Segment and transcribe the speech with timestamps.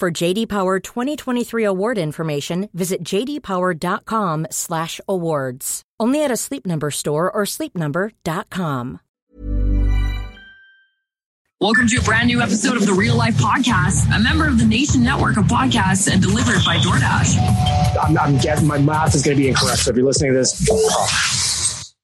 [0.00, 5.82] For JD Power 2023 award information, visit jdpower.com/awards.
[6.00, 8.98] Only at a Sleep Number store or sleepnumber.com.
[11.60, 14.64] Welcome to a brand new episode of the Real Life Podcast, a member of the
[14.64, 17.36] Nation Network of podcasts and delivered by DoorDash.
[18.02, 19.78] I'm, I'm guessing my math is going to be incorrect.
[19.78, 21.94] So if you're listening to this,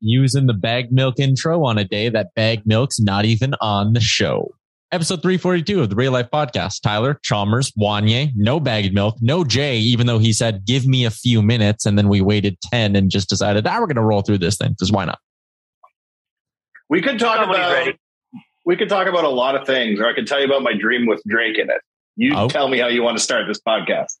[0.00, 4.00] Using the bag milk intro on a day that bag milk's not even on the
[4.00, 4.52] show.
[4.96, 6.80] Episode 342 of the Real Life Podcast.
[6.80, 11.10] Tyler, Chalmers, Wanye, no bagged milk, no Jay, even though he said, give me a
[11.10, 11.84] few minutes.
[11.84, 14.56] And then we waited 10 and just decided, ah, we're going to roll through this
[14.56, 15.18] thing because why not?
[16.88, 17.98] We could talk Somebody's about ready.
[18.64, 20.72] we could talk about a lot of things, or I could tell you about my
[20.72, 21.82] dream with Drake in it.
[22.16, 22.48] You Oh.
[22.48, 24.14] tell me how you want to start this podcast.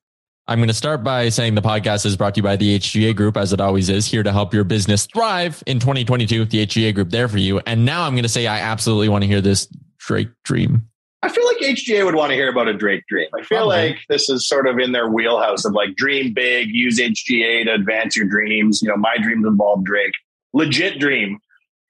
[0.46, 3.16] I'm going to start by saying the podcast is brought to you by the HGA
[3.16, 6.44] Group, as it always is, here to help your business thrive in 2022.
[6.44, 7.60] The HGA Group there for you.
[7.66, 9.66] And now I'm going to say I absolutely want to hear this
[10.06, 10.88] Drake dream.
[11.22, 13.28] I feel like HGA would want to hear about a Drake dream.
[13.34, 13.88] I feel Probably.
[13.88, 17.74] like this is sort of in their wheelhouse of like dream big, use HGA to
[17.74, 18.80] advance your dreams.
[18.80, 20.12] You know, my dreams involve Drake.
[20.52, 21.40] Legit dream.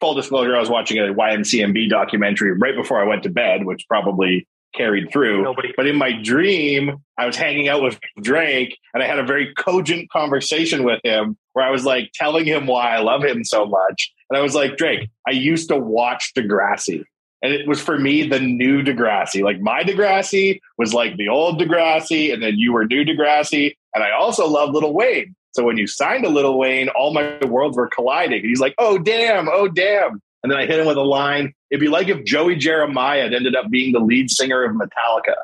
[0.00, 3.84] Full disclosure, I was watching a YMCMB documentary right before I went to bed, which
[3.88, 5.42] probably carried through.
[5.42, 5.72] Nobody.
[5.76, 9.52] But in my dream, I was hanging out with Drake and I had a very
[9.54, 13.66] cogent conversation with him where I was like telling him why I love him so
[13.66, 14.12] much.
[14.30, 17.04] And I was like, Drake, I used to watch Degrassi.
[17.46, 19.40] And it was for me the new Degrassi.
[19.40, 23.76] Like my Degrassi was like the old Degrassi, and then you were new Degrassi.
[23.94, 25.36] And I also love Lil Wayne.
[25.52, 28.40] So when you signed to Lil Wayne, all my worlds were colliding.
[28.40, 30.20] And he's like, oh, damn, oh, damn.
[30.42, 31.54] And then I hit him with a line.
[31.70, 35.36] It'd be like if Joey Jeremiah had ended up being the lead singer of Metallica.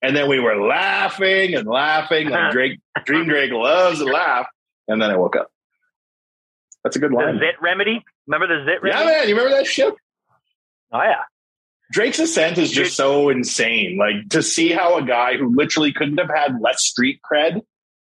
[0.00, 2.30] And then we were laughing and laughing.
[2.30, 2.52] Like uh-huh.
[2.52, 4.46] Drake, Dream Drake loves to laugh.
[4.88, 5.52] And then I woke up.
[6.84, 7.38] That's a good The line.
[7.38, 8.02] Zit remedy.
[8.26, 9.28] Remember the Zit Yeah, man.
[9.28, 9.92] You remember that shit?
[10.92, 11.22] Oh yeah.
[11.92, 13.96] Drake's ascent is just so insane.
[13.98, 17.62] Like to see how a guy who literally couldn't have had less street cred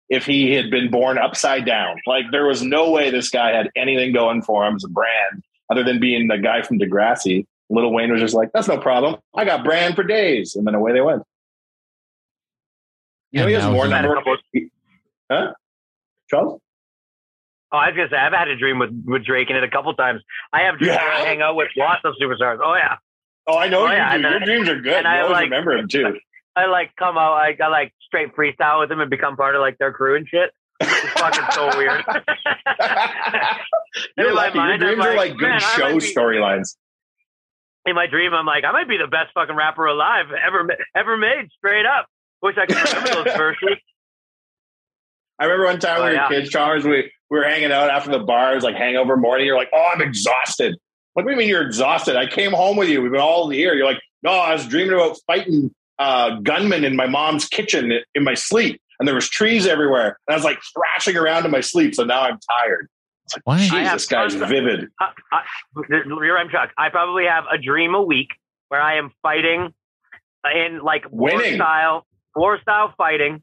[0.09, 1.97] if he had been born upside down.
[2.07, 5.43] Like there was no way this guy had anything going for him as a brand
[5.71, 7.47] other than being the guy from Degrassi.
[7.71, 9.17] Lil Wayne was just like, "That's no problem.
[9.35, 11.23] I got brand for days," and then away they went.
[13.33, 14.15] You know, he has more he- number.
[14.15, 14.37] couple-
[15.31, 15.53] Huh?
[16.31, 16.61] Charles?
[17.76, 19.70] Oh, I was gonna say I've had a dream with, with Drake in it a
[19.70, 20.23] couple times.
[20.52, 22.58] I have dreams You where I hang out with lots of superstars.
[22.64, 22.96] Oh yeah.
[23.46, 24.23] Oh, I know Oh, you yeah, do.
[24.23, 24.93] Your dreams are good.
[24.94, 26.14] and You I always like- remember him too.
[26.56, 27.34] I like come out.
[27.34, 30.26] I, I like straight freestyle with them and become part of like their crew and
[30.26, 30.50] shit.
[30.81, 32.02] It's fucking so weird.
[34.17, 34.58] You're lucky.
[34.58, 36.76] Your mind, I'm dreams are like, like good show storylines.
[37.87, 41.17] in my dream, I'm like, I might be the best fucking rapper alive ever ever
[41.17, 41.49] made.
[41.58, 42.06] Straight up.
[42.43, 43.79] Wish I could remember those verses.
[45.38, 46.29] I remember one time Oh, we were yeah.
[46.29, 48.53] kids, Chalmers, we, we were hanging out after the bar.
[48.53, 49.47] It was like hangover morning.
[49.47, 50.77] You're like, oh, I'm exhausted.
[51.15, 52.17] What do you mean you're exhausted?
[52.17, 53.03] I came home with you.
[53.03, 53.75] We've been all here.
[53.75, 58.25] You're like, no, I was dreaming about fighting uh, gunmen in my mom's kitchen in
[58.25, 58.81] my sleep.
[58.99, 60.19] and there was trees everywhere.
[60.27, 61.94] And I was like thrashing around in my sleep.
[61.94, 62.89] So now I'm tired.
[63.25, 63.59] It's like, Why?
[63.61, 64.89] Jeez, I this guy's of- vivid.
[65.00, 65.43] I, I,
[65.89, 66.71] you're right, Chuck.
[66.79, 68.29] I probably have a dream a week
[68.69, 69.73] where I am fighting
[70.55, 73.43] in like war style, war style fighting,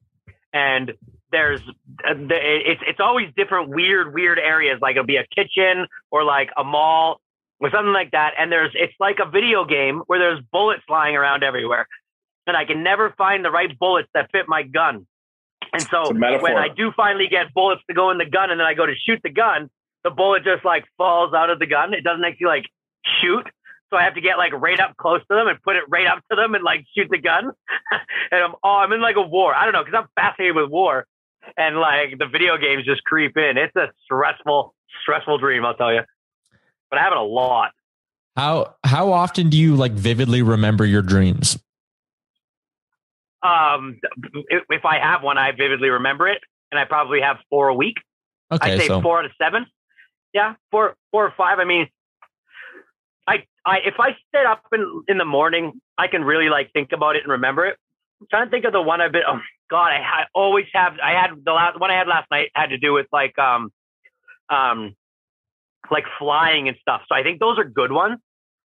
[0.54, 0.94] and
[1.34, 1.60] there's
[2.08, 4.80] uh, the, it's it's always different weird weird areas.
[4.82, 7.20] Like it'll be a kitchen or like a mall
[7.60, 8.34] or something like that.
[8.40, 11.88] And there's it's like a video game where there's bullets flying around everywhere,
[12.48, 15.06] and I can never find the right bullets that fit my gun.
[15.74, 16.54] And so It's a metaphor.
[16.54, 18.86] when I do finally get bullets to go in the gun, and then I go
[18.86, 19.70] to shoot the gun,
[20.04, 21.94] the bullet just like falls out of the gun.
[21.94, 22.66] It doesn't actually like
[23.22, 23.48] shoot.
[23.90, 26.08] So I have to get like right up close to them and put it right
[26.08, 27.52] up to them and like shoot the gun.
[28.32, 29.54] and I'm oh, I'm in like a war.
[29.56, 31.06] I don't know because I'm fascinated with war,
[31.58, 33.58] and like the video games just creep in.
[33.58, 35.66] It's a stressful, stressful dream.
[35.66, 36.02] I'll tell you.
[36.90, 37.72] But I have it a lot.
[38.36, 41.58] How how often do you like vividly remember your dreams?
[43.44, 44.00] Um,
[44.70, 46.40] if, I have one, I vividly remember it,
[46.72, 47.98] and I probably have four a week.
[48.52, 49.66] Okay, I'd say so four out of seven.
[50.34, 51.60] Yeah, four, four or five.
[51.60, 51.90] I mean,
[53.28, 56.94] I, I, if I sit up in in the morning, I can really like think
[56.94, 57.78] about it and remember it.
[58.22, 59.24] I'm trying to think of the one I've been.
[59.28, 59.40] Oh
[59.74, 60.94] God, I, I always have.
[61.04, 63.72] I had the last one I had last night had to do with like um,
[64.48, 64.96] um,
[65.90, 67.02] like flying and stuff.
[67.10, 68.20] So I think those are good ones,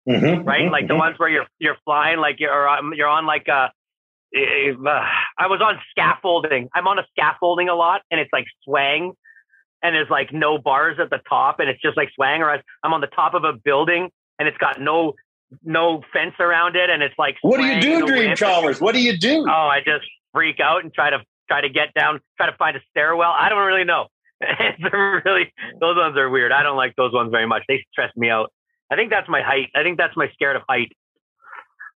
[0.08, 0.64] Mhm, right?
[0.68, 1.00] mhm, Like the mhm.
[1.00, 3.72] ones where you're you're flying, like you're um, you're on like a.
[4.34, 5.06] Uh,
[5.38, 6.70] I was on scaffolding.
[6.74, 9.12] I'm on a scaffolding a lot, and it's like swaying,
[9.84, 12.42] and there's like no bars at the top, and it's just like swaying.
[12.44, 12.50] Or
[12.84, 14.10] I'm on the top of a building,
[14.40, 15.16] and it's got no
[15.66, 17.36] no fence around it, and it's like.
[17.42, 18.36] What do you do, Dream.
[18.38, 18.80] Chalmers?
[18.80, 19.46] What do you do?
[19.48, 22.75] Oh, I just freak out and try to try to get down, try to find
[22.75, 23.33] a stairwell.
[23.38, 24.07] I don't really know.
[25.25, 26.51] Really those ones are weird.
[26.51, 27.63] I don't like those ones very much.
[27.68, 28.51] They stress me out.
[28.91, 29.69] I think that's my height.
[29.74, 30.91] I think that's my scared of height.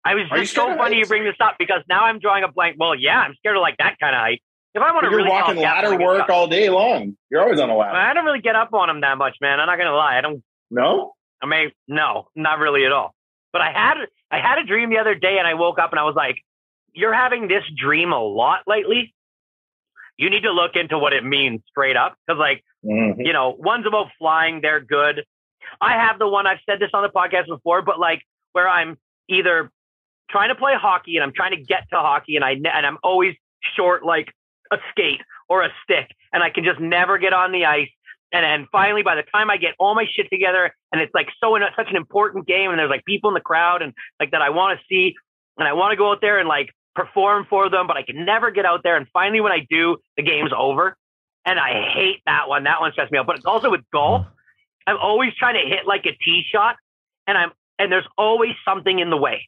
[0.05, 2.51] I was Are just so funny you bring this up because now I'm drawing a
[2.51, 2.77] blank.
[2.79, 4.41] Well, yeah, I'm scared of like that kind of height.
[4.73, 7.17] If I want to You're really walking oh, ladder work all day long.
[7.29, 7.97] You're always on a ladder.
[7.97, 9.59] I don't really get up on them that much, man.
[9.59, 10.17] I'm not gonna lie.
[10.17, 10.43] I don't.
[10.69, 11.13] No?
[11.41, 13.13] I mean, no, not really at all.
[13.51, 13.97] But I had
[14.31, 16.37] I had a dream the other day, and I woke up and I was like,
[16.97, 19.13] "You're having this dream a lot lately.
[20.17, 23.15] You need to look into what it means straight up, because like Mhm.
[23.25, 25.25] you know, one's about flying, they're good.
[25.81, 28.23] I have the one I've said this on the podcast before, but like
[28.53, 28.97] where I'm
[29.27, 29.71] either
[30.29, 32.97] trying to play hockey and I'm trying to get to hockey and I and I'm
[33.03, 33.35] always
[33.75, 34.33] short like
[34.71, 37.89] a skate or a stick and I can just never get on the ice.
[38.33, 41.29] And then finally, by the time I get all my shit together and it's like
[41.39, 44.31] so in such an important game and there's like people in the crowd and like
[44.31, 45.15] that I want to see
[45.57, 48.25] and I want to go out there and like perform for them, but I can
[48.25, 48.97] never get out there.
[48.97, 50.97] And finally, when I do, the game's over.
[51.45, 52.63] And I hate that one.
[52.63, 53.27] That one stressed me out.
[53.27, 54.29] But it's also with golf, mm.
[54.87, 56.75] I'm always trying to hit like a tee shot,
[57.27, 59.47] and I'm and there's always something in the way.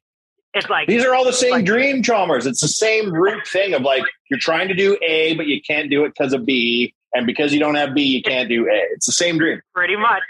[0.54, 2.46] It's like These are all the same Like- dream Chalmers.
[2.46, 5.90] It's the same root thing of like you're trying to do A, but you can't
[5.90, 8.80] do it because of B, and because you don't have B, you can't do A.
[8.94, 9.60] It's the same dream.
[9.74, 10.24] pretty much,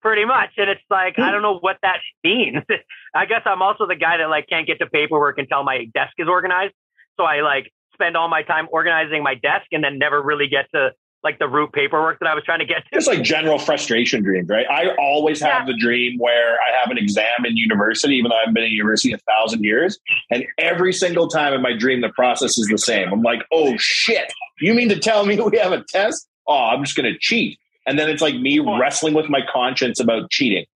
[0.00, 0.50] pretty much.
[0.56, 1.32] And it's like I hmm.
[1.32, 2.62] don't know what that means.
[3.14, 6.12] I guess I'm also the guy that like can't get to paperwork until my desk
[6.18, 6.74] is organized.
[7.16, 10.66] So I like spend all my time organizing my desk and then never really get
[10.74, 10.90] to
[11.26, 12.94] like the root paperwork that I was trying to get to.
[12.94, 14.66] Just like general frustration dreams, right?
[14.70, 18.54] I always have the dream where I have an exam in university, even though I've
[18.54, 19.98] been in university a thousand years.
[20.30, 23.12] And every single time in my dream, the process is the same.
[23.12, 26.28] I'm like, oh shit, you mean to tell me we have a test?
[26.46, 27.58] Oh, I'm just going to cheat.
[27.86, 30.66] And then it's like me wrestling with my conscience about cheating.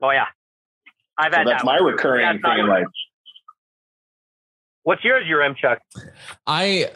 [0.00, 0.26] Oh yeah,
[1.18, 1.92] I've So had that's that my one.
[1.92, 2.86] recurring That's thing in life.
[4.84, 5.78] What's yours, Yaremchuk?
[6.46, 6.90] I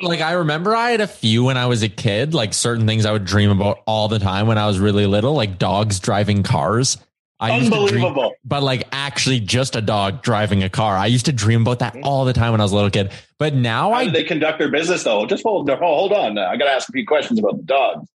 [0.00, 3.04] like I remember I had a few when I was a kid, like certain things
[3.06, 6.42] I would dream about all the time when I was really little, like dogs driving
[6.42, 6.98] cars.
[7.40, 8.34] I to dream, Unbelievable.
[8.44, 10.96] but like actually just a dog driving a car.
[10.96, 13.12] I used to dream about that all the time when I was a little kid.
[13.38, 15.24] But now How I they conduct their business though?
[15.26, 16.36] Just hold hold on.
[16.36, 18.08] I got to ask a few questions about the dogs.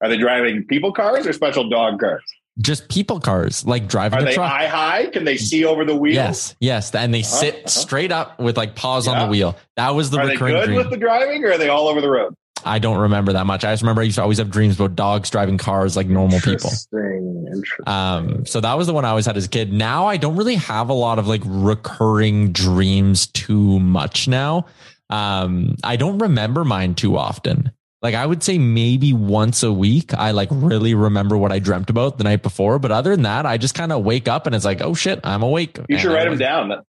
[0.00, 2.22] Are they driving people cars or special dog cars?
[2.60, 4.50] just people cars, like driving Are a they truck.
[4.50, 5.06] eye high?
[5.06, 6.14] Can they see over the wheel?
[6.14, 7.68] Yes, yes, and they sit uh-huh.
[7.68, 9.56] straight up with like paws on the wheel.
[9.76, 10.76] That was the Are they recurring good dream.
[10.78, 12.34] with the driving or are they all over the road?
[12.64, 13.64] I don't remember that much.
[13.64, 16.38] I just remember I used to always have dreams about dogs driving cars like normal
[16.38, 16.70] people.
[16.70, 17.46] Interesting.
[17.46, 17.88] Interesting.
[17.88, 19.72] Um, so that was the one I always had as a kid.
[19.72, 24.66] Now I don't really have a lot of like recurring dreams too much now.
[25.10, 27.72] Um, I don't remember mine too often.
[28.00, 31.90] Like I would say maybe once a week, I like really remember what I dreamt
[31.90, 32.78] about the night before.
[32.78, 35.20] But other than that, I just kind of wake up and it's like, oh shit,
[35.24, 35.78] I'm awake.
[35.88, 36.84] You should write them down.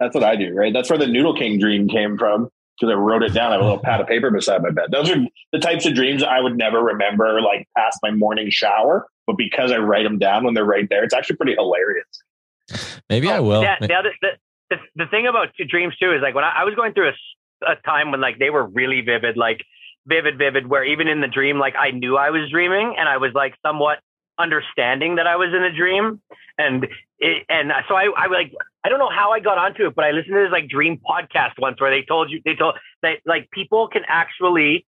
[0.00, 0.72] That's what I do, right?
[0.72, 3.50] That's where the Noodle King dream came from because I wrote it down.
[3.50, 4.86] I have a little pad of paper beside my bed.
[4.90, 5.16] Those are
[5.52, 9.06] the types of dreams I would never remember, like past my morning shower.
[9.26, 12.06] But because I write them down when they're right there, it's actually pretty hilarious.
[13.08, 13.60] Maybe I will.
[13.60, 14.28] Oh, yeah, the other the,
[14.70, 17.12] the, the thing about dreams too is like when I, I was going through
[17.66, 19.64] a time when like they were really vivid, like
[20.06, 23.16] vivid, vivid, where even in the dream, like I knew I was dreaming and I
[23.16, 24.00] was like somewhat
[24.38, 26.20] understanding that I was in a dream.
[26.58, 26.86] And
[27.18, 28.52] it, and so I, I like,
[28.84, 30.98] I don't know how I got onto it, but I listened to this like dream
[30.98, 34.86] podcast once where they told you, they told that like people can actually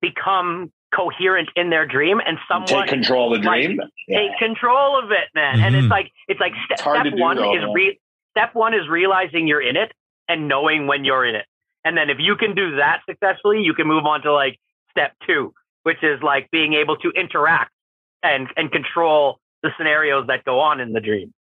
[0.00, 3.80] become coherent in their dream and somewhat Take control of the like, dream.
[4.08, 5.58] take control of it, man.
[5.60, 5.90] And it's Mhm.
[5.90, 7.98] like, it's like step, It's hard step one though, is re-
[8.30, 9.92] step one is realizing you're in it
[10.28, 11.46] and knowing when you're in it.
[11.84, 14.58] And then if you can do that successfully, you can move on to like
[14.90, 15.52] step two,
[15.82, 17.72] which is like being able to interact
[18.22, 21.32] and, and control the scenarios that go on in the dream.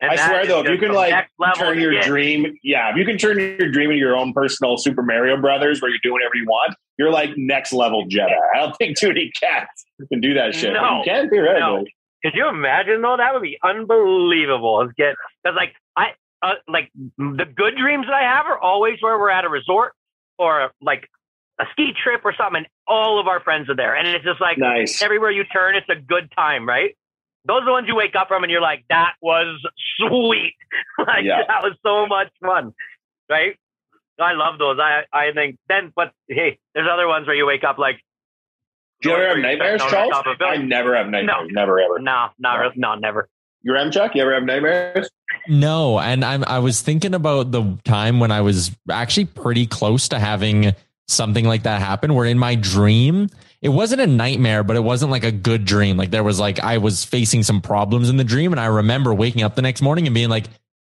[0.00, 3.18] And I swear though, if you can like turn your dream, yeah, if you can
[3.18, 6.46] turn your dream into your own personal Super Mario Brothers, where you're doing whatever you
[6.46, 8.36] want, you're like next level Jedi.
[8.54, 10.72] I don't think too many cats can do that shit.
[10.72, 10.98] No.
[10.98, 11.60] you can theoretically.
[11.60, 11.84] No.
[12.24, 13.16] Could you imagine though?
[13.16, 14.82] That would be unbelievable.
[14.82, 16.12] It's get because like I
[16.42, 19.94] uh, like the good dreams that I have are always where we're at a resort
[20.38, 21.08] or like
[21.60, 24.40] a ski trip or something, and all of our friends are there, and it's just
[24.40, 25.02] like Nice.
[25.02, 26.96] everywhere you turn, it's a good time, right?
[27.48, 29.58] Those are the ones you wake up from and you're like, that was
[29.96, 30.54] sweet.
[30.98, 31.42] like Yeah.
[31.48, 32.72] that was so much fun.
[33.28, 33.56] Right?
[34.20, 34.78] I love those.
[34.80, 38.00] I I think then but hey, there's other ones where you wake up like
[39.00, 40.10] Do you ever have nightmares, Charles?
[40.12, 40.68] top of a I building.
[40.68, 41.48] never have nightmares.
[41.48, 41.60] No.
[41.62, 41.98] Never ever.
[41.98, 43.28] no, not really, no, never.
[43.62, 44.14] You ever, Chuck?
[44.14, 45.08] You ever have nightmares?
[45.48, 50.08] No, and I'm I was thinking about the time when I was actually pretty close
[50.08, 50.74] to having
[51.06, 53.28] something like that happen where in my dream
[53.60, 56.60] it wasn't a nightmare but it wasn't like a good dream like there was like
[56.60, 59.82] I was facing some problems in the dream and I remember waking up the next
[59.82, 60.46] morning and being like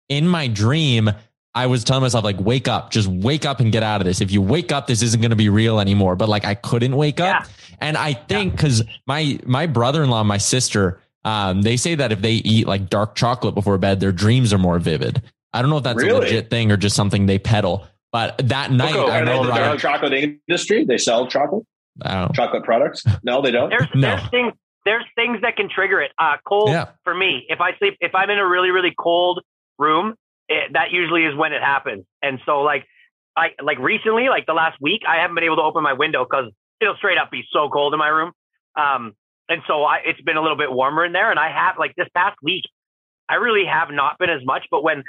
[0.10, 1.10] in my dream
[1.54, 4.22] I was telling myself like wake up just wake up and get out of this
[4.22, 6.96] if you wake up this isn't going to be real anymore but like I couldn't
[6.96, 7.46] wake up
[7.80, 12.34] and I think cuz my my brother-in-law my sister um, they say that if they
[12.34, 15.22] eat like dark chocolate before bed, their dreams are more vivid.
[15.54, 17.88] I don't know if that's a legit thing or just something they peddle.
[18.12, 20.84] But that night, Look, I I know the dark chocolate industry.
[20.84, 21.66] They sell chocolate, I don't know.
[22.34, 23.04] Chocolate products.
[23.24, 23.70] No, they don't.
[23.70, 24.02] There's No.
[24.16, 26.12] there's things there's things that can trigger it.
[26.18, 26.86] Uh, cold Yeah.
[27.04, 27.46] for me.
[27.50, 29.42] If I sleep, if I'm in a really really cold
[29.78, 30.16] room,
[30.50, 32.06] it, that usually is when it happens.
[32.22, 32.86] And so like
[33.38, 36.26] I like recently, like the last week, I haven't been able to open my window
[36.30, 38.32] because it'll straight up be so cold in my room.
[38.76, 39.14] Um,
[39.48, 41.30] and so I, it's been a little bit warmer in there.
[41.30, 42.64] And I have like this past week,
[43.30, 44.66] I really have not been as much.
[44.72, 45.04] But when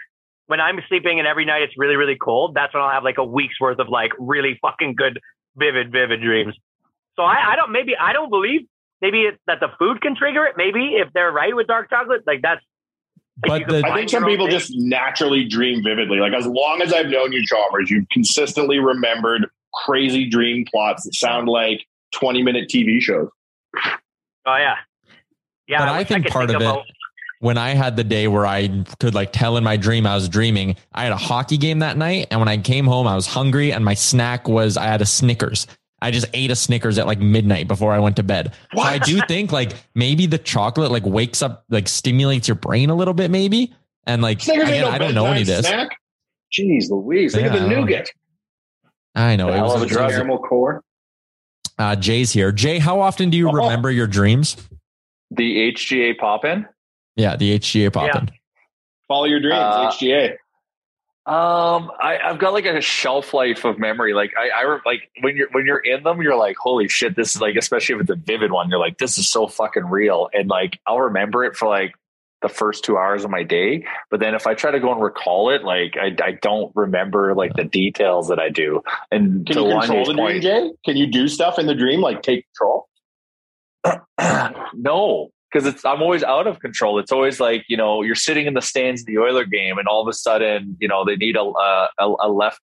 [0.49, 3.19] when I'm sleeping and every night it's really really cold, that's when I'll have like
[3.19, 5.19] a week's worth of like really fucking good
[5.57, 6.55] vivid vivid dreams.
[7.17, 8.63] So I, I don't maybe I don't believe
[9.01, 10.55] maybe it's that the food can trigger it.
[10.57, 12.61] Maybe if they're right with dark chocolate, like that's.
[13.47, 14.59] But the- I think some people thing.
[14.59, 16.19] just naturally dream vividly.
[16.19, 19.47] Like as long as I've known you, Chalmers, you've consistently remembered
[19.85, 23.29] crazy dream plots that sound like twenty minute TV shows.
[24.47, 24.77] Oh yeah,
[25.67, 25.79] yeah.
[25.79, 26.85] But I wish think could part of it- about-
[27.41, 30.29] when I had the day where I could like tell in my dream I was
[30.29, 32.29] dreaming, I had a hockey game that night.
[32.31, 35.07] And when I came home, I was hungry and my snack was I had a
[35.07, 35.67] Snickers.
[36.03, 38.55] I just ate a Snickers at like midnight before I went to bed.
[38.75, 42.91] So I do think like maybe the chocolate like wakes up, like stimulates your brain
[42.91, 43.73] a little bit, maybe.
[44.07, 45.67] And like, Snickers again, no I don't know any of this.
[45.67, 45.97] Snack.
[46.53, 47.81] Jeez Louise, think Yeah, of the I don't know.
[47.83, 48.11] nougat.
[49.15, 50.83] I know The it was a it was- caramel core.
[51.79, 52.51] uh, Jay's here.
[52.53, 53.53] Jay, how often do you Oh.
[53.53, 54.57] remember your dreams?
[55.31, 56.67] The HGA pop in.
[57.17, 58.31] Yeah, the HGA popping.
[59.09, 59.55] Follow your dreams.
[59.59, 60.35] Uh, HGA.
[61.25, 64.13] Um, I, I've got like a shelf life of memory.
[64.13, 67.37] Like I, I like when you're when you're in them, you're like, holy shit, this
[67.37, 70.29] is like, especially if it's a vivid one, you're like, this is so fucking real.
[70.33, 71.95] And like, I'll remember it for like
[72.43, 73.87] the first two hours of my day.
[74.11, 77.35] But then if I try to go and recall it, like I, I don't remember
[77.37, 78.83] like the details that I do.
[79.13, 80.73] And Can you control the dream, Jay?
[80.85, 82.89] Can you do stuff in the dream like take control?
[84.75, 86.99] no, because it's I'm always out of control.
[86.99, 89.87] It's always like you know you're sitting in the stands of the Oiler game, and
[89.89, 91.89] all of a sudden you know they need a a,
[92.21, 92.61] a left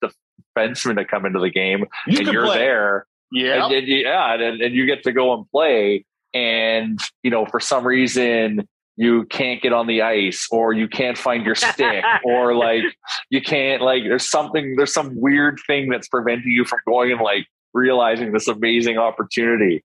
[0.57, 2.57] defenseman to come into the game, You and you're play.
[2.57, 3.65] there, Yeah.
[3.65, 7.59] and, and- yeah, and, and you get to go and play, and you know for
[7.59, 8.67] some reason
[8.97, 12.83] you can't get on the ice or you can't find your stick or like
[13.29, 17.21] you can't like there's something there's some weird thing that's preventing you from going and
[17.21, 19.81] like realizing this amazing opportunity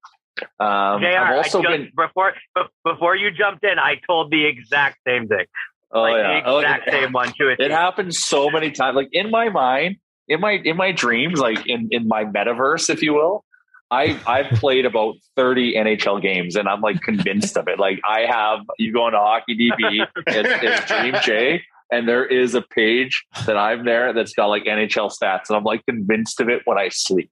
[0.60, 4.44] um JR, i've also just, been before be- before you jumped in, I told the
[4.46, 5.46] exact same thing.
[5.92, 7.60] oh like yeah the Oh, exact it- same one to it.
[7.66, 9.96] it happens so many times like in my mind
[10.28, 13.44] in my in my dreams like in in my metaverse if you will
[13.90, 18.20] i i've played about 30 nhl games and i'm like convinced of it like i
[18.22, 21.62] have you go into hockey db it's, it's dream j
[21.92, 25.64] and there is a page that i'm there that's got like nhl stats and i'm
[25.64, 27.30] like convinced of it when i sleep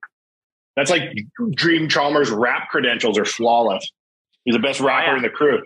[0.75, 1.13] That's like
[1.51, 3.89] Dream Chalmers rap credentials are flawless.
[4.45, 5.17] He's the best oh, rapper yeah.
[5.17, 5.61] in the crew.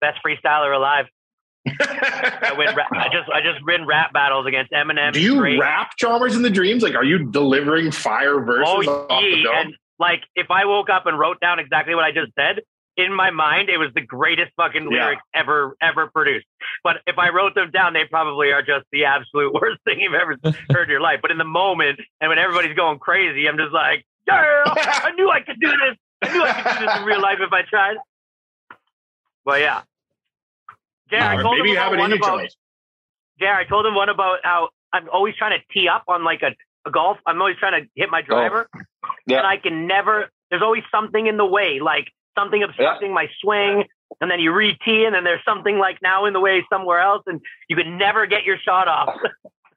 [0.00, 1.06] Best freestyler alive.
[1.68, 2.74] I win.
[2.74, 5.12] Rap, I just I just win rap battles against Eminem.
[5.12, 5.60] Do you Drake.
[5.60, 6.82] rap Chalmers in the dreams?
[6.82, 8.88] Like, are you delivering fire verses?
[8.88, 9.54] Oh off the yeah, dome?
[9.54, 12.62] and like if I woke up and wrote down exactly what I just said
[12.96, 15.04] in my mind, it was the greatest fucking Yeah.
[15.04, 16.46] lyrics ever ever produced.
[16.82, 20.14] But if I wrote them down, they probably are just the absolute worst thing you've
[20.14, 20.36] ever
[20.70, 21.20] heard in your life.
[21.22, 25.30] But in the moment, and when everybody's going crazy, I'm just like, yeah, I knew
[25.30, 25.96] I could do this.
[26.22, 27.96] I knew I could do this in real life if I tried.
[29.44, 29.82] But yeah.
[31.10, 32.56] Jay, I told maybe him you have about it one in you, about Chalmers.
[33.40, 36.42] yeah, I told him one about how I'm always trying to tee up on like
[36.42, 36.54] a,
[36.86, 37.18] a golf.
[37.26, 38.26] I'm always trying to hit my oh.
[38.26, 38.68] driver,
[39.26, 39.38] Yeah.
[39.38, 40.30] and I can never.
[40.50, 43.84] There's always something in the way, like something obstructing my swing,
[44.20, 47.22] and then you re-tee, and then there's something like now in the way somewhere else,
[47.26, 49.16] and you can never get your shot off.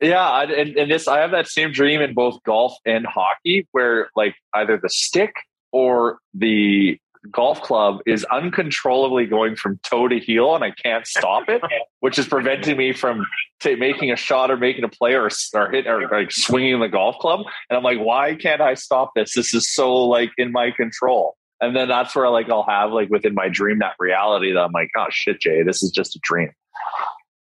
[0.06, 3.68] Yeah, I, and, and this I have that same dream in both golf and hockey,
[3.72, 5.34] where like either the stick
[5.72, 7.00] or the
[7.32, 11.60] golf club is uncontrollably going from toe to heel, and I can't stop it,
[12.02, 13.26] which is preventing me from
[13.60, 16.88] ta making a shot or making a play or, or hit or like swinging the
[16.88, 17.42] golf club.
[17.72, 19.34] And I'm like, why can't I stop this?
[19.34, 21.36] This is so like in my control.
[21.62, 24.72] And then that's where like I'll have like within my dream that reality that I'm
[24.72, 26.52] like, oh shit, Jay, this is just a dream.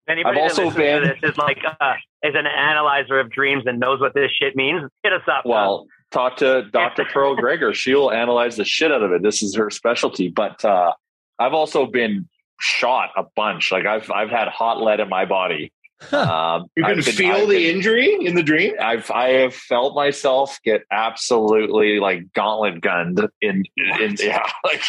[0.08, 3.80] Anybody I've also been- to this is like uh, is an analyzer of dreams and
[3.80, 4.90] knows what this shit means.
[5.04, 5.46] Hit us up.
[5.46, 7.06] Well, talk to Dr.
[7.14, 7.74] Pearl Gregor.
[7.74, 9.22] She'll analyze the shit out of it.
[9.22, 10.30] This is her specialty.
[10.30, 10.94] But uh,
[11.40, 12.28] I've also been
[12.60, 13.72] shot a bunch.
[13.72, 15.72] Like I've I've had hot lead in my body.
[16.12, 18.76] Um, You can been- feel I've the injury in the dream.
[18.80, 23.64] I've I have felt myself get absolutely like gauntlet gunned in,
[24.00, 24.84] in yeah like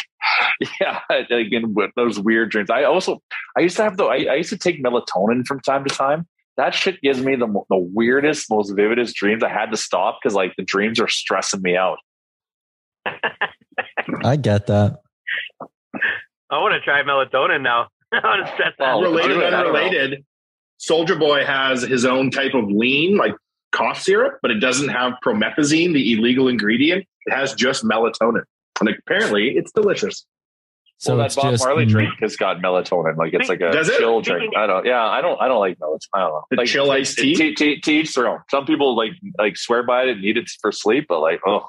[0.79, 2.69] yeah like in with those weird dreams.
[2.69, 3.21] I also
[3.57, 6.27] I used to have the I, I used to take melatonin from time to time.
[6.57, 9.43] That shit gives me the the weirdest, most vividest dreams.
[9.43, 11.97] I had to stop because like the dreams are stressing me out.
[14.23, 14.99] I get that.
[16.51, 17.87] I want to try melatonin now.
[18.11, 18.95] I want to stress that.
[18.95, 19.79] Well, related, do it, I don't know.
[19.79, 20.25] unrelated.
[20.79, 23.33] Soldier Boy has his own type of lean, like
[23.71, 27.05] cough syrup, but it doesn't have promethazine, the illegal ingredient.
[27.25, 28.43] It has just melatonin,
[28.79, 30.25] and apparently it's delicious.
[30.97, 33.15] So well, that Bob just Marley drink has got melatonin.
[33.15, 33.99] Like it's like a Does it?
[33.99, 34.55] chill drink.
[34.57, 34.85] I don't.
[34.85, 35.39] Yeah, I don't.
[35.41, 35.99] I don't like melatonin.
[36.13, 36.43] I don't know.
[36.49, 37.35] The like, chill iced tea?
[37.35, 38.39] To, to, to each their own.
[38.49, 41.67] Some people like like swear by it and need it for sleep, but like oh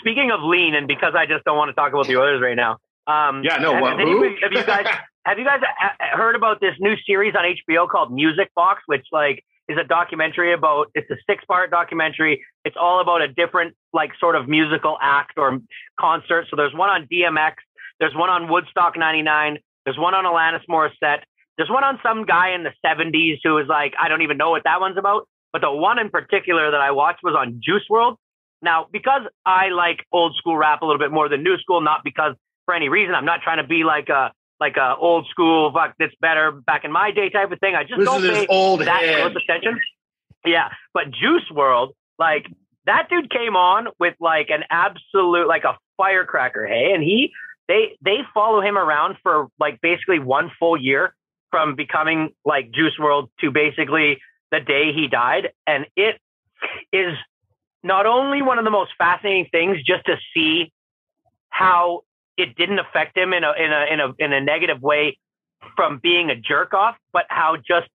[0.00, 2.54] Speaking of lean, and because I just don't want to talk about the Oilers right
[2.54, 2.78] now.
[3.06, 4.24] Um, Yeah, no, have, what, have, who?
[4.24, 4.86] you, have you guys
[5.28, 9.06] have you guys uh, heard about this new series on HBO called Music Box, which
[9.12, 12.44] like is a documentary about it's a six part documentary.
[12.64, 15.60] It's all about a different like sort of musical act or
[16.00, 16.46] concert.
[16.50, 17.54] So there's one on DMX,
[18.00, 21.22] there's one on Woodstock '99, there's one on Alanis Morissette,
[21.58, 24.50] there's one on some guy in the '70s who was like I don't even know
[24.50, 25.28] what that one's about.
[25.52, 28.16] But the one in particular that I watched was on Juice WRLD.
[28.60, 32.00] Now, because I like old school rap a little bit more than new school, not
[32.02, 35.72] because for any reason, I'm not trying to be like a like a old school
[35.72, 37.74] fuck that's better back in my day type of thing.
[37.74, 39.20] I just This don't pay old that head.
[39.32, 39.80] close attention.
[40.44, 42.46] Yeah, but Juice WRLD, like
[42.86, 47.32] that dude came on with like an absolute like a firecracker, hey, and he
[47.68, 51.14] they they follow him around for like basically one full year
[51.50, 54.18] from becoming like Juice WRLD to basically
[54.50, 56.16] the day he died, and it
[56.92, 57.14] is
[57.82, 60.72] not only one of the most fascinating things just to see
[61.50, 62.02] how
[62.38, 65.18] it didn't affect him in a in a in a in a negative way
[65.76, 67.88] from being a jerk off, but how just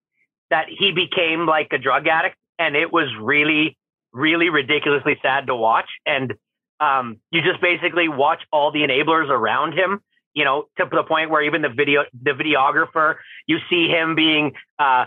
[0.52, 2.36] that he became like a drug addict.
[2.60, 3.78] And it was really
[4.12, 5.90] really ridiculously sad to watch.
[6.06, 6.34] And
[6.80, 10.02] um you just basically watch all the enablers around him
[10.34, 14.54] you know to the point where even the video the videographer you see him being
[14.80, 15.06] uh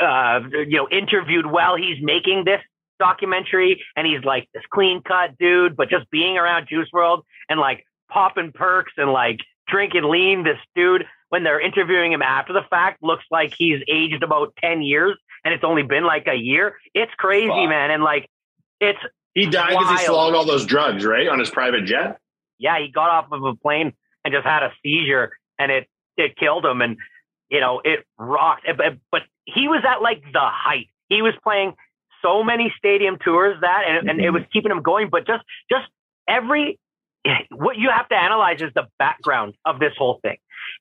[0.00, 2.62] uh you know interviewed while he's making this
[2.98, 3.80] documentary.
[3.94, 7.84] And he's like this clean cut dude but just being around Juice WRLD and like
[8.08, 13.02] popping perks and like drinking lean this dude when they're interviewing him after the fact
[13.02, 17.12] looks like he's aged about 10 years and it's only been like a year it's
[17.18, 17.68] crazy Fuck.
[17.68, 18.28] man and like
[18.80, 18.98] it's
[19.34, 22.18] He died because he swallowed all those drugs, right, on his private jet.
[22.58, 23.92] yeah, he got off of a plane
[24.24, 26.80] and just had a seizure and it, it killed him.
[26.80, 26.96] And,
[27.48, 28.66] you know, it rocked.
[28.76, 30.88] But, but he was at like the height.
[31.08, 31.74] He was playing
[32.22, 34.50] so many stadium tours that, and, and it was mm-hmm.
[34.52, 35.08] keeping him going.
[35.10, 35.86] But just, just
[36.28, 36.78] every,
[37.50, 40.36] what you have to analyze is the background of this whole thing.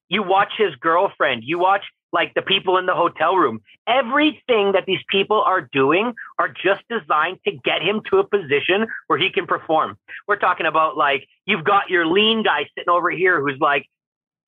[0.09, 3.59] You watch his girlfriend, you watch like the people in the hotel room.
[3.85, 8.87] Everything that these people are doing are just designed to get him to a position
[9.07, 9.97] where he can perform.
[10.27, 13.85] We're talking about like you've got your lean guy sitting over here who's like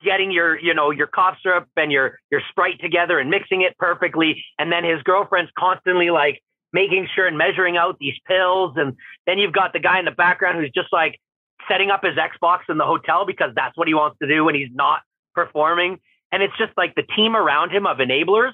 [0.01, 3.77] getting your you know your cough syrup and your your sprite together and mixing it
[3.77, 8.95] perfectly and then his girlfriend's constantly like making sure and measuring out these pills and
[9.27, 11.19] then you've got the guy in the background who's just like
[11.67, 14.55] setting up his Xbox in the hotel because that's what he wants to do when
[14.55, 15.01] he's not
[15.33, 15.99] performing
[16.31, 18.51] And it's just like the team around him of enablers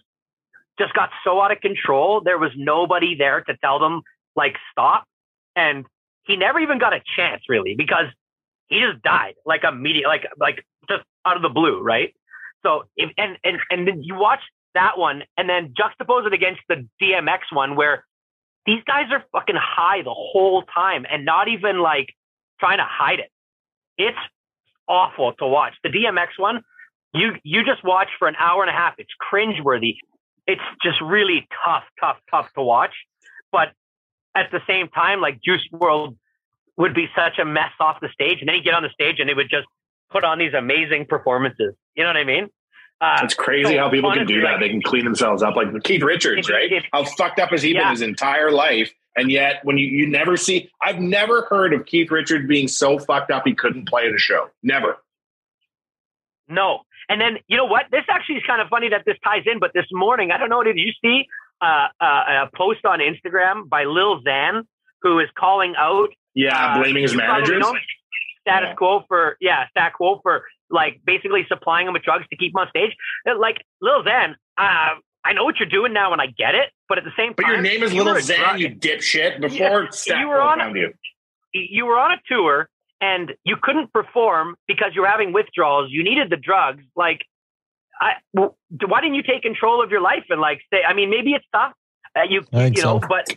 [0.78, 2.22] just got so out of control.
[2.22, 4.02] There was nobody there to tell them
[4.36, 5.06] like stop.
[5.56, 5.86] And
[6.24, 8.08] he never even got a chance really because
[8.68, 11.82] he just died like immediate, like, like just out of the blue.
[11.82, 12.13] Right.
[12.63, 14.41] So if, and, and, and then you watch
[14.74, 18.06] that one and then juxtapose it against the DMX one where
[18.65, 22.13] these guys are fucking high the whole time and not even like
[22.60, 23.32] trying to hide it.
[23.98, 24.18] It's
[24.88, 25.74] awful to watch.
[25.84, 26.62] The DMX one,
[27.13, 28.96] you you just watch for an hour and a half.
[28.98, 29.98] It's cringeworthy.
[30.48, 32.94] It's just really tough, tough, tough to watch.
[33.52, 33.70] But
[34.36, 36.15] at the same time, like Juice WRLD
[36.78, 39.30] would be such a mess off the stage, and then get on the stage and
[39.30, 39.65] it would just
[40.12, 41.74] put on these amazing performances.
[41.96, 42.50] You know what I mean?
[43.02, 44.54] Uh, it's crazy so how people can do that.
[44.54, 46.72] Like, they can clean themselves up, like Keith Richards, right?
[46.72, 47.84] It, how fucked up has he yeah.
[47.84, 48.91] been his entire life?
[49.15, 52.99] And yet, when you, you never see, I've never heard of Keith Richards being so
[52.99, 54.49] fucked up he couldn't play at a show.
[54.62, 54.97] Never.
[56.47, 56.82] No.
[57.08, 57.86] And then, you know what?
[57.91, 60.49] This actually is kind of funny that this ties in, but this morning, I don't
[60.49, 61.28] know, did you see
[61.62, 64.63] uh, uh, a post on Instagram by Lil Xan
[65.01, 66.10] who is calling out?
[66.34, 67.63] Yeah, uh, blaming his managers.
[68.41, 68.73] status yeah.
[68.73, 72.58] quo for, yeah, status quo for like basically supplying him with drugs to keep him
[72.58, 72.91] on stage.
[73.25, 74.95] Like Lil Xan, uh,
[75.26, 77.36] I know what you're doing now and I get it, but at the same time,
[77.38, 79.42] but your name is Little Xan, you dipshit.
[79.42, 80.94] Before yeah, you were on a, you.
[81.54, 82.70] you were on a tour
[83.02, 85.92] and you couldn't perform because you were having withdrawals.
[85.92, 86.84] You needed the drugs.
[86.96, 87.22] Like,
[88.00, 90.84] I, why didn't you take control of your life and like say?
[90.88, 91.74] I mean, maybe it's tough.
[92.16, 93.08] Uh, you you know, so.
[93.10, 93.28] but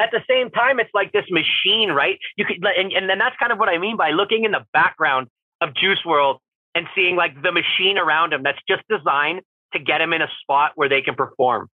[0.00, 2.18] at the same time, it's like this machine, right?
[2.36, 4.64] You could, and, and then that's kind of what I mean by looking in the
[4.72, 5.26] background
[5.60, 6.38] of Juice WRLD
[6.74, 10.28] and seeing like the machine around him that's just designed to get him in a
[10.42, 11.68] spot where they can perform,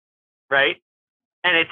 [0.50, 0.76] right?
[1.44, 1.70] And it's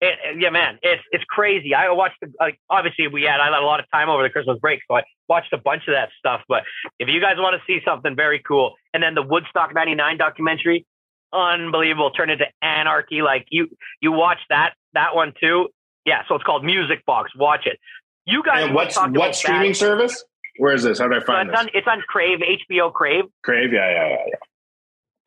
[0.00, 1.74] it, yeah, man, it's it's crazy.
[1.74, 4.30] I watched the like obviously we had I had a lot of time over the
[4.30, 6.42] Christmas break, so I watched a bunch of that stuff.
[6.48, 6.62] But
[7.00, 10.86] if you guys want to see something very cool, and then the Woodstock '99 documentary,
[11.32, 13.22] unbelievable, turned into anarchy.
[13.22, 13.68] Like you
[14.00, 15.68] you watch that that one too.
[16.04, 17.32] Yeah, so it's called Music Box.
[17.36, 17.78] Watch it.
[18.24, 20.24] You guys, and what's what streaming service?
[20.58, 21.00] Where is this?
[21.00, 21.60] How do I find so it's this?
[21.60, 23.24] On, it's on Crave, HBO Crave.
[23.42, 24.34] Crave, yeah, yeah, yeah, yeah.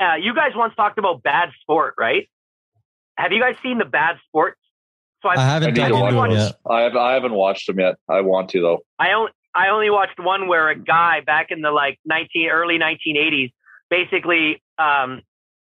[0.01, 2.27] Uh, you guys once talked about bad sport, right?
[3.17, 4.57] Have you guys seen the bad sport?
[5.21, 6.55] So I've, I haven't done it yet.
[6.67, 7.95] I have I haven't watched them yet.
[8.09, 8.79] I want to though.
[8.97, 12.79] I only I only watched one where a guy back in the like nineteen early
[12.79, 13.51] nineteen eighties
[13.91, 15.21] basically um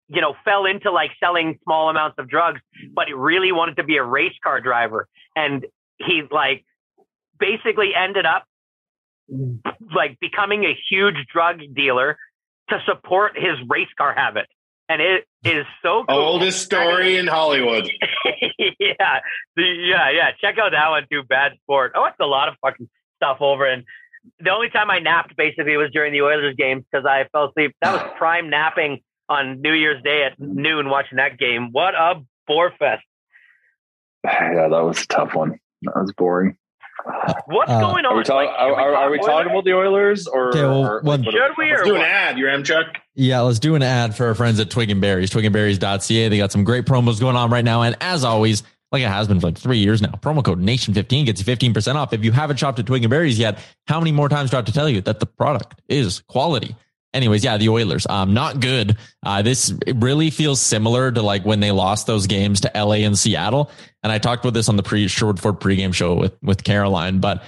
[0.10, 2.60] you know fell into like selling small amounts of drugs,
[2.94, 5.66] but he really wanted to be a race car driver, and
[6.00, 6.66] he like
[7.40, 8.44] basically ended up
[9.96, 12.18] like becoming a huge drug dealer
[12.70, 14.48] to support his race car habit.
[14.88, 16.18] And it is so cool.
[16.18, 17.90] Oldest story in Hollywood.
[18.80, 19.20] yeah.
[19.58, 20.32] Yeah, yeah.
[20.40, 21.24] Check out that one too.
[21.24, 21.94] Bad sport.
[21.96, 23.84] I watched a lot of fucking stuff over and
[24.40, 27.76] the only time I napped basically was during the Oilers games because I fell asleep.
[27.82, 31.70] That was prime napping on New Year's Day at noon watching that game.
[31.72, 33.04] What a bore fest.
[34.26, 35.60] Yeah, that was a tough one.
[35.84, 36.58] That was boring.
[37.48, 38.14] What's uh, going on?
[38.14, 40.86] Are we, talk, like, are, are, are we talking about the Oilers or, okay, well,
[40.86, 41.72] or should we?
[41.72, 42.36] Let's do an ad.
[42.36, 42.96] Yaremchuk.
[43.14, 45.30] Yeah, let's do an ad for our friends at Twig and Berries.
[45.32, 46.30] Twigandberries.ca.
[46.30, 49.28] They got some great promos going on right now, and as always, like it has
[49.28, 50.12] been for like three years now.
[50.12, 52.14] Promo code Nation15 gets you 15% off.
[52.14, 54.60] If you haven't shopped at Twig and Berries yet, how many more times do I
[54.60, 56.76] have to tell you that the product is quality?
[57.16, 58.98] Anyways, yeah, the Oilers, um, not good.
[59.26, 63.18] Uh, this really feels similar to like when they lost those games to LA and
[63.18, 63.72] Seattle.
[64.04, 67.20] And I talked about this on the pre Sherwood Ford pregame show with, with Caroline,
[67.20, 67.44] but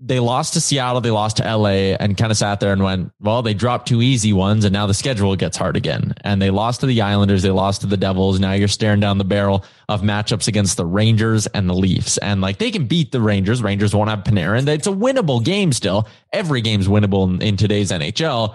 [0.00, 3.12] they lost to Seattle, they lost to LA and kind of sat there and went,
[3.20, 6.14] well, they dropped two easy ones and now the schedule gets hard again.
[6.22, 8.40] And they lost to the Islanders, they lost to the Devils.
[8.40, 12.18] Now you're staring down the barrel of matchups against the Rangers and the Leafs.
[12.18, 13.62] And like they can beat the Rangers.
[13.62, 14.66] Rangers won't have Panarin.
[14.68, 16.08] It's a winnable game still.
[16.32, 18.54] Every game's winnable in, in today's NHL.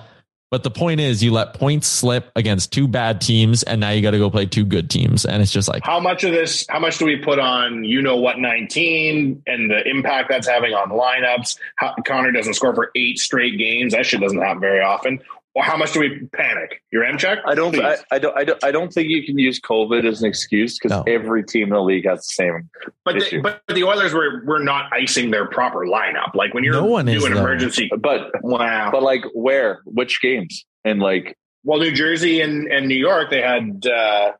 [0.51, 4.01] But the point is, you let points slip against two bad teams, and now you
[4.01, 6.65] got to go play two good teams, and it's just like how much of this?
[6.69, 10.73] How much do we put on you know what nineteen and the impact that's having
[10.73, 11.59] on lineups?
[11.75, 13.93] How, Connor doesn't score for eight straight games.
[13.93, 15.21] That shit doesn't happen very often.
[15.59, 16.81] Well, how much do we panic?
[16.95, 17.41] Yaremchuk?
[17.45, 17.77] I don't.
[17.77, 18.37] I, I, don't.
[18.37, 18.63] I don't.
[18.63, 21.03] I don't think you can use COVID as an excuse because no.
[21.05, 22.69] every team in the league has the same.
[23.03, 26.33] But the, but the Oilers were were not icing their proper lineup.
[26.33, 27.91] Like when you're no one doing is, emergency.
[27.99, 28.89] But wow.
[28.89, 29.81] But like where?
[29.83, 30.63] Which games?
[30.85, 33.85] And like well, New Jersey and, and New York, they had.
[33.85, 34.31] uh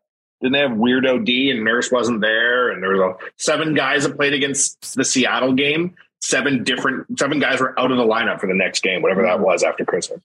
[0.42, 4.04] didn't they have Weirdo D and Nurse wasn't there, and there was a, seven guys
[4.04, 5.96] that played against the Seattle game.
[6.22, 9.42] Seven different seven guys were out of the lineup for the next game, whatever that
[9.42, 10.22] was after Christmas.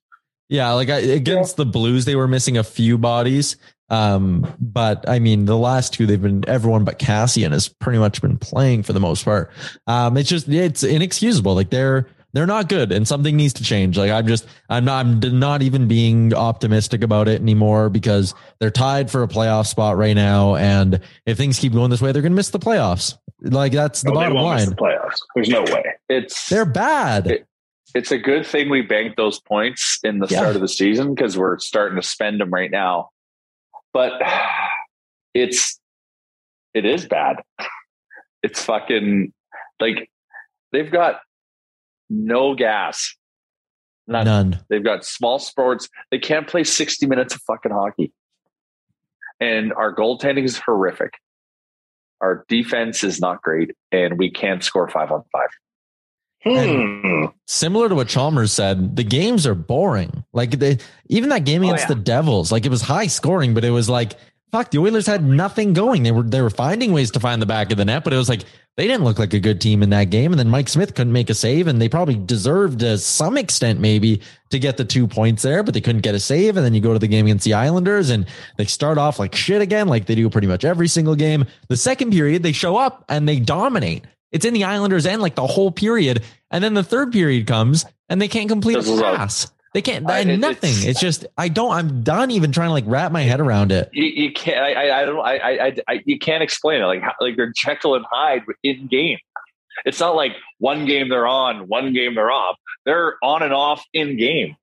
[0.48, 1.64] Yeah, like I, against yeah.
[1.64, 3.56] the Blues, they were missing a few bodies.
[3.90, 8.20] Um, but I mean, the last two, they've been everyone but Kassian has pretty much
[8.22, 9.50] been playing for the most part.
[9.86, 11.54] Um, it's just it's inexcusable.
[11.54, 13.96] Like they're they're not good and something needs to change.
[13.96, 18.72] Like I'm just, I'm not, I'm not even being optimistic about it anymore because they're
[18.72, 20.56] tied for a playoff spot right now.
[20.56, 23.16] And if things keep going this way, they're going to miss the playoffs.
[23.40, 24.68] Like that's the No, bottom line.
[24.68, 25.18] the playoffs.
[25.36, 25.84] There's no way.
[26.08, 27.26] It's They're bad.
[27.28, 27.46] It-
[27.94, 30.38] it's a good thing we banked those points in the Yeah.
[30.38, 33.10] start of the season because we're starting to spend them right now.
[33.92, 34.12] But
[35.34, 35.80] it's
[36.74, 37.36] it is bad.
[38.42, 39.32] It's fucking
[39.80, 40.10] like
[40.72, 41.20] they've got
[42.10, 43.14] no gas.
[44.06, 44.26] None.
[44.26, 44.60] None.
[44.68, 45.88] They've got small sports.
[46.10, 48.12] They can't play 60 minutes of fucking hockey.
[49.40, 51.14] And our goaltending is horrific.
[52.20, 55.48] Our defense is not great, and we can't score five on five.
[56.44, 57.26] Hmm.
[57.46, 60.24] Similar to what Chalmers said, the games are boring.
[60.32, 60.78] Like they,
[61.08, 61.94] even that game Oh, against yeah.
[61.94, 64.12] the Devils, like it was high scoring, but it was like
[64.52, 64.70] fuck.
[64.70, 66.04] The Oilers had nothing going.
[66.04, 68.16] They were they were finding ways to find the back of the net, but it
[68.16, 68.44] was like
[68.76, 70.32] they didn't look like a good team in that game.
[70.32, 73.80] And then Mike Smith couldn't make a save, and they probably deserved to some extent
[73.80, 76.56] maybe to get the two points there, but they couldn't get a save.
[76.56, 78.26] And then you go to the game against the Islanders, and
[78.56, 81.46] they start off like shit again, like they do pretty much every single game.
[81.68, 84.04] The second period, they show up and they dominate.
[84.34, 86.22] It's in the Islanders end like the whole period.
[86.50, 89.50] And then the third period comes and they can't complete a pass.
[89.72, 90.70] They can't, I- it- nothing.
[90.70, 93.72] it's- It's, just, I don't, I'm done even trying to like wrap my head around
[93.72, 93.88] it.
[93.92, 94.58] you, you can't.
[94.58, 95.20] I, I, I don't.
[95.20, 96.84] I, I, I, you can't explain it.
[96.86, 99.18] Like, how, like they're Jekyll and Hyde in game.
[99.84, 102.56] It's not like one game they're on, one game they're off.
[102.84, 104.56] They're on and off in game.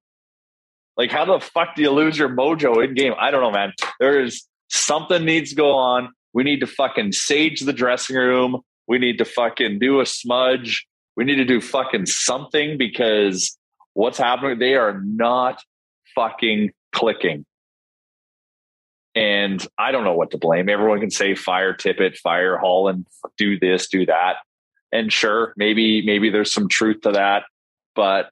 [0.97, 3.13] Like, how the fuck do you lose your mojo in game?
[3.19, 3.73] I don't know, man.
[3.99, 6.09] There is something needs to go on.
[6.33, 8.61] We need to fucking sage the dressing room.
[8.91, 10.85] We need to fucking do a smudge.
[11.15, 13.57] We need to do fucking something because
[13.93, 14.59] what's happening?
[14.59, 15.63] They are not
[16.13, 17.45] fucking clicking.
[19.15, 20.67] And I don't know what to blame.
[20.67, 23.05] Everyone can say fire Tippett, fire Holland,
[23.37, 24.39] do this, do that.
[24.91, 27.43] And sure, maybe maybe there's some truth to that,
[27.95, 28.29] but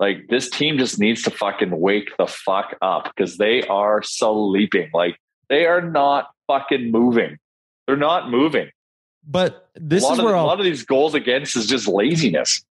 [0.00, 4.90] like this team just needs to fucking wake the fuck up because they are sleeping.
[4.92, 7.36] Like they are not fucking moving.
[7.86, 8.70] They're not moving.
[9.30, 12.64] But this is where a I'll, lot of these goals against is just laziness.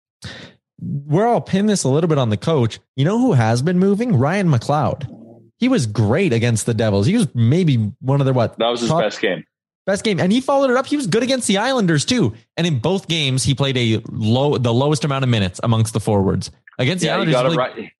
[0.80, 2.78] where I'll pin this a little bit on the coach.
[2.96, 4.16] You know who has been moving?
[4.16, 5.10] Ryan McLeod.
[5.58, 7.06] He was great against the Devils.
[7.06, 9.44] He was maybe one of their what That was his top- best game.
[9.86, 10.86] best game, and he followed it up.
[10.86, 14.56] He was good against the Islanders too, and in both games he played a low,
[14.58, 17.56] the lowest amount of minutes amongst the forwards against the Yeah, you Islanders.
[17.56, 17.90] gotta, played-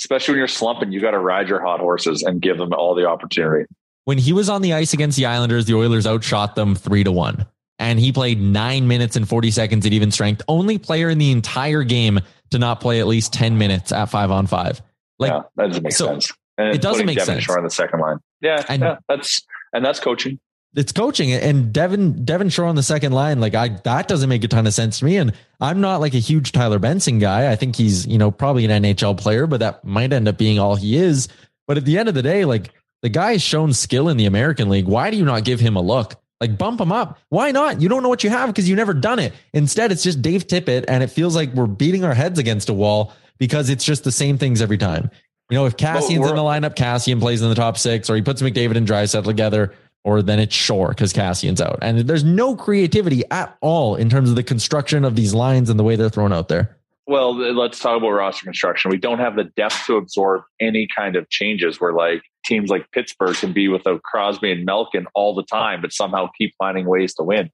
[0.00, 0.92] especially when you're slumping.
[0.92, 3.66] You got to ride your hot horses and give them all the opportunity.
[4.04, 7.12] when he was on the ice against the Islanders, the Oilers outshot them three to
[7.12, 7.44] one.
[7.78, 10.42] And he played nine minutes and 40 seconds at even strength.
[10.48, 14.30] Only player in the entire game to not play at least 10 minutes at five
[14.30, 14.82] on five.
[15.18, 16.32] Like, yeah, that doesn't make so sense.
[16.56, 17.44] And it doesn't make Devin sense.
[17.44, 18.18] Shore on the second line.
[18.40, 20.40] Yeah, And- yeah, that's and that's coaching.
[20.74, 24.42] it's coaching and Devin Devin Shore on the second line like I that doesn't make
[24.44, 27.50] a ton of sense to me and I'm not like a huge Tyler Benson guy
[27.52, 30.58] I think he's you know probably an NHL player but that might end up being
[30.58, 31.28] all he is
[31.66, 32.70] but at the end of the day like
[33.02, 35.76] the guy has shown skill in the American League why do you not give him
[35.76, 38.68] a look like bump them up why not you don't know what you have because
[38.68, 42.04] you never done it instead it's just Dave Tippett and it feels like we're beating
[42.04, 45.10] our heads against a wall because it's just the same things every time
[45.50, 48.22] you know if Kassian's in the lineup Kassian plays in the top six or he
[48.22, 49.74] puts McDavid and Drysdale together
[50.04, 51.78] or then it's Shore because Kassian's out.
[51.82, 55.78] And there's no creativity at all in terms of the construction of these lines and
[55.78, 56.76] the way they're thrown out there.
[57.06, 58.90] Well, let's talk about roster construction.
[58.90, 61.80] We don't have the depth to absorb any kind of changes.
[61.80, 65.92] We're like teams like Pittsburgh can be without Crosby and Malkin all the time, but
[65.92, 67.50] somehow keep finding ways to win.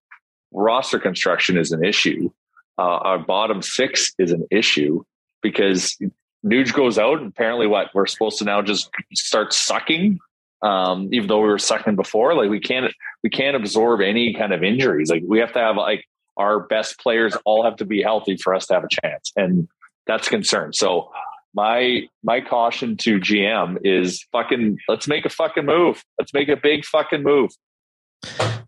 [0.52, 2.30] Roster construction is an issue.
[2.78, 5.02] Uh, our bottom six is an issue
[5.42, 5.98] because
[6.44, 10.18] Nuge goes out, and apparently, what we're supposed to now just start sucking.
[10.62, 14.52] Um, even though we were sucking before, like we can't we can't absorb any kind
[14.52, 15.10] of injuries.
[15.10, 16.04] Like we have to have like
[16.36, 19.68] our best players all have to be healthy for us to have a chance, and
[20.06, 20.72] that's a concern.
[20.72, 21.10] So
[21.54, 26.02] my my caution to GM is fucking let's make a fucking move.
[26.18, 27.50] Let's make a big fucking move.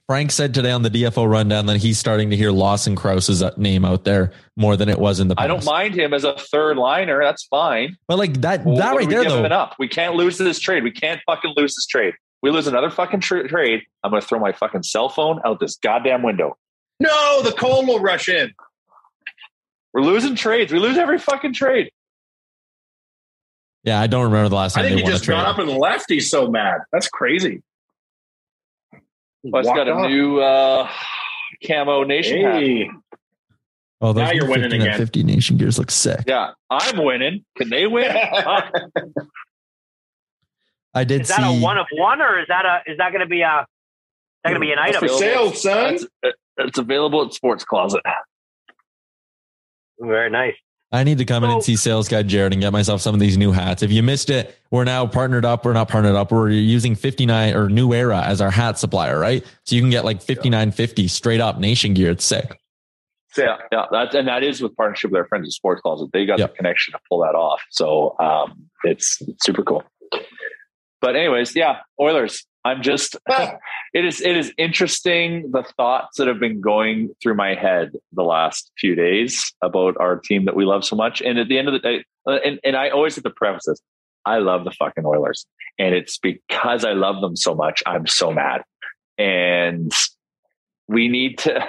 [0.09, 3.51] Frank said today on the DFO rundown that he's starting to hear Lawson Crouse's uh,
[3.57, 5.45] name out there more than it was in the past.
[5.45, 7.21] I don't mind him as a third liner.
[7.21, 7.97] That's fine.
[8.07, 9.45] But like that, Well, that right we there though.
[9.45, 9.75] it up.
[9.81, 10.85] We can't lose this trade.
[10.85, 12.15] We can't fucking lose this trade.
[12.43, 13.83] We lose another fucking tra- trade.
[14.05, 16.57] I'm going to throw my fucking cell phone out this goddamn window.
[17.01, 18.53] No, the cold will rush in.
[19.93, 20.73] We're losing trades.
[20.73, 21.91] We lose every fucking trade.
[23.87, 24.85] Yeah, I don't remember the last time.
[24.85, 26.07] I think they he won just got up and left.
[26.09, 26.81] He's so mad.
[26.93, 27.63] That's crazy.
[29.45, 30.11] Well, it's Walked got a off.
[30.11, 30.91] new uh,
[31.65, 32.89] camo nation hat.
[34.01, 34.99] Oh, those Now you're winning again.
[34.99, 36.25] 50 nation gears look sick.
[36.27, 37.45] Yeah, I'm winning.
[37.57, 38.11] Can they win?
[40.93, 41.35] I did Is see.
[41.41, 43.61] that a one of one, or is that a is that going to be a
[43.61, 43.67] is
[44.43, 45.01] that going to be an item?
[45.01, 45.95] for sale, son.
[45.95, 46.07] It's,
[46.59, 48.03] it's available at Sports Closet.
[50.01, 50.55] Very nice.
[50.93, 53.21] I need to come in and see sales guy Jared and get myself some of
[53.21, 53.83] these new hats.
[53.83, 55.65] If you missed it, we're now partnered up.
[55.65, 56.31] We're not partnered up.
[56.31, 59.45] We're using 59 or New Era as our hat supplier, right?
[59.65, 62.13] So you can get like 5950 straight up nation gear.
[62.13, 62.61] It's sick.
[63.37, 66.09] Yeah, yeah, that's and that is with partnership with our friends at Sports Closet.
[66.13, 66.53] They got Yep.
[66.53, 67.61] the connection to pull that off.
[67.71, 69.85] So um, it's, it's super cool.
[71.07, 72.45] But anyways, yeah, Oilers.
[72.65, 73.15] I'm just
[73.95, 78.25] it is it is interesting the thoughts that have been going through my head the
[78.25, 81.23] last few days about our team that we love so much.
[81.23, 83.67] And at the end of the day, uh, and, and I always have to preface
[83.67, 83.81] this,
[84.25, 85.47] I love the fucking Oilers.
[85.79, 88.65] And it's because I love them so much, I'm so mad.
[89.17, 89.93] And
[90.89, 91.65] we need to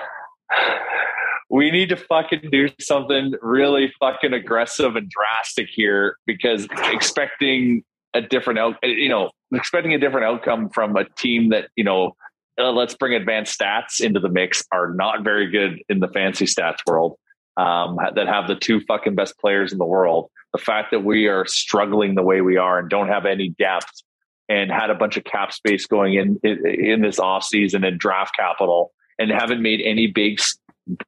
[1.51, 7.83] we need to fucking do something really fucking aggressive and drastic here because expecting
[8.17, 12.15] a different out, you know, expecting a different outcome from a team that, you know,
[12.59, 16.45] uh, let's bring advanced stats into the mix are not very good in the fancy
[16.45, 17.17] stats world.
[17.55, 20.29] Um, that have the two fucking best players in the world.
[20.53, 24.03] The fact that we are struggling the way we are and don't have any depth
[24.47, 27.99] and had a bunch of cap space going in in, in this off season and
[27.99, 30.39] draft capital and haven't made any big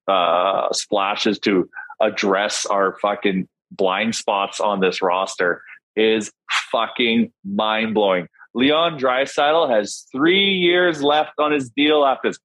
[0.08, 1.70] uh, splashes to
[2.02, 5.62] address our fucking blind spots on this roster
[6.00, 6.32] is
[6.72, 8.28] fucking mind blowing.
[8.56, 12.40] Leon Draisaitl has three years left on his deal after this.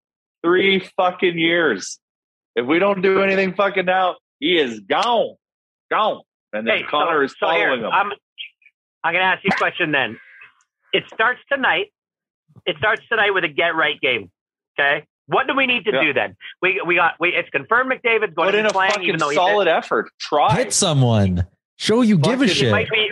[0.45, 1.99] Three fucking years.
[2.55, 5.37] If we don't do anything fucking now, he is gone,
[5.90, 6.21] gone.
[6.53, 7.90] And then Hey, Connor so, is so here, following him.
[7.93, 8.12] I'm,
[9.03, 10.19] I'm going to ask you a question then.
[10.93, 11.93] It starts tonight.
[12.67, 14.31] It starts tonight with a get right game.
[14.79, 15.05] Okay.
[15.27, 16.03] What do we need to Yeah.
[16.03, 16.37] do then?
[16.61, 17.31] We we got we.
[17.31, 20.11] It's confirmed McDavid's going Put to in be a playing, fucking even though solid effort.
[20.21, 20.55] Try.
[20.57, 21.47] Hit someone.
[21.77, 22.71] Show you give a Fucking- he shit.
[22.71, 23.11] might be.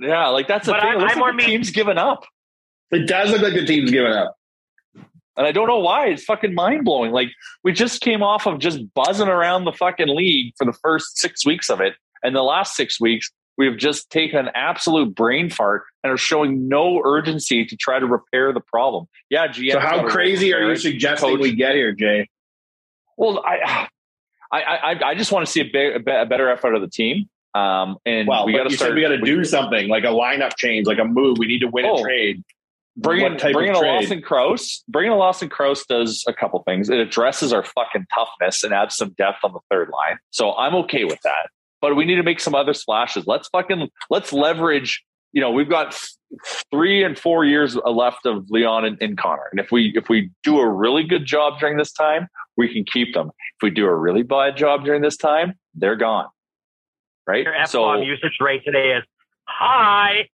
[0.00, 0.90] Yeah, like that's the But thing.
[0.90, 2.24] I'm- It looks I'm like the mean- team's given up.
[2.90, 4.36] It does look like the team's giving up.
[5.38, 6.06] And I don't know why.
[6.06, 7.12] It's fucking mind blowing.
[7.12, 7.28] Like
[7.64, 11.44] we just came off of just buzzing around the fucking league for the first six
[11.44, 11.94] weeks of it.
[12.22, 16.68] And the last six weeks, we've just taken an absolute brain fart and are showing
[16.68, 19.06] no urgency to try to repair the problem.
[19.28, 19.72] Yeah, GM.
[19.72, 22.28] So how crazy are you suggesting Coach- we get here, Jay?
[23.18, 23.88] Well, I,
[24.52, 26.88] I, I, I just want to see a, big, a a better effort of the
[26.88, 27.28] team.
[27.56, 28.94] Um, and Well, we got to start.
[28.94, 31.38] we got to do something like a lineup change, like a move.
[31.38, 31.98] We need to win Oh.
[31.98, 32.42] a trade.
[32.98, 33.78] bringing What type bringing a?
[33.80, 36.88] Lawson Crouse, bringing a Lawson Crouse does a couple things.
[36.88, 40.18] It addresses our fucking toughness and adds some depth on the third line.
[40.30, 41.50] So I'm okay with that.
[41.82, 43.26] But we need to make some other splashes.
[43.26, 45.04] Let's fucking let's leverage.
[45.32, 45.94] You know, we've got
[46.70, 50.30] three and four years left of Leon and, and Connor, and if we if we
[50.42, 53.26] do a really good job during this time, we can keep them.
[53.28, 56.26] If we do a really bad job during this time, they're gone.
[57.26, 57.44] Right.
[57.44, 59.04] Your F bomb usage rate today is
[59.46, 60.28] high.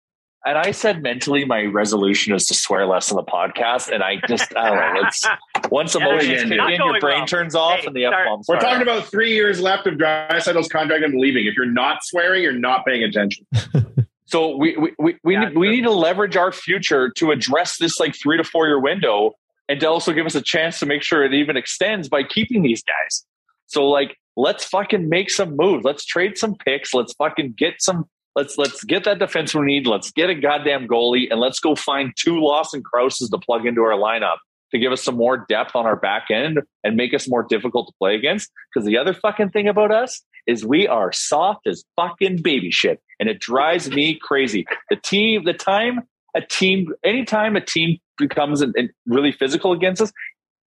[0.47, 3.93] And I said mentally, my resolution is to swear less on the podcast.
[3.93, 5.09] And I just, I don't know.
[5.09, 5.27] It's
[5.71, 7.27] once Yeah, emotions it's in, your brain well.
[7.27, 8.47] turns off, Hey, and the f start- bombs.
[8.49, 11.47] We're talking about three years left of Draisaitl's contract and leaving.
[11.47, 13.47] If you're not swearing, you're not paying attention.
[14.31, 17.79] So we we we, we, Yeah, need, we need to leverage our future to address
[17.79, 19.33] this like three to four year window,
[19.71, 22.61] and to also give us a chance to make sure it even extends by keeping
[22.63, 23.25] these guys.
[23.69, 25.85] So like, let's fucking make some moves.
[25.85, 26.95] Let's trade some picks.
[26.95, 28.09] Let's fucking get some.
[28.37, 29.87] Let's let's get that defense we need.
[29.87, 33.83] Let's get a goddamn goalie, and let's go find two Lawson Crouses to plug into
[33.83, 34.37] our lineup
[34.71, 37.89] to give us some more depth on our back end and make us more difficult
[37.89, 38.51] to play against.
[38.73, 43.03] Because the other fucking thing about us is we are soft as fucking baby shit,
[43.19, 44.67] and it drives me crazy.
[44.89, 46.03] The team, the time
[46.37, 50.13] a team, anytime a team becomes an, an really physical against us,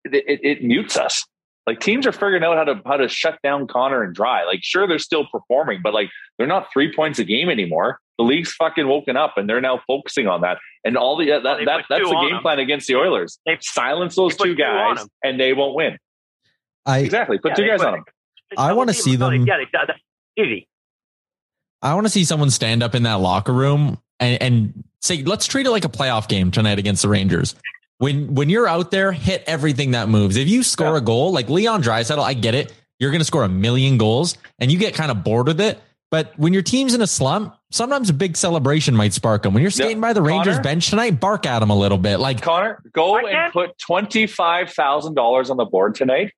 [0.03, 1.25] it, it, it mutes us.
[1.67, 4.45] Like teams are figuring out how to how to shut down Connor and Dry.
[4.45, 7.99] Like sure they're still performing, but like they're not three points a game anymore.
[8.17, 10.57] The league's fucking woken up, and they're now focusing on that.
[10.83, 12.41] And all the uh, that, they that that's the game them.
[12.41, 13.39] plan against the Oilers.
[13.45, 15.07] They- silence those two two guys, them.
[15.23, 15.97] and they won't win.
[16.85, 17.37] I Exactly.
[17.37, 18.03] Put Yeah, two guys put- on them.
[18.57, 19.57] I wanna see them- Yeah,
[20.35, 20.67] they, easy.
[21.81, 25.47] I want to see someone stand up in that locker room and, and say, let's
[25.47, 27.55] treat it like a playoff game tonight against the Rangers.
[28.01, 30.35] When when you're out there, hit everything that moves.
[30.35, 32.73] If you score a goal, like Leon Draisaitl, I get it.
[32.99, 35.79] You're going to score a million goals and you get kind of bored with it.
[36.09, 39.53] But when your team's in a slump, sometimes a big celebration might spark them.
[39.53, 40.63] When you're skating by the Rangers Connor?
[40.63, 42.17] bench tonight, bark at them a little bit.
[42.17, 46.33] Like, Connor, go and can't- put twenty five thousand dollars on the board tonight.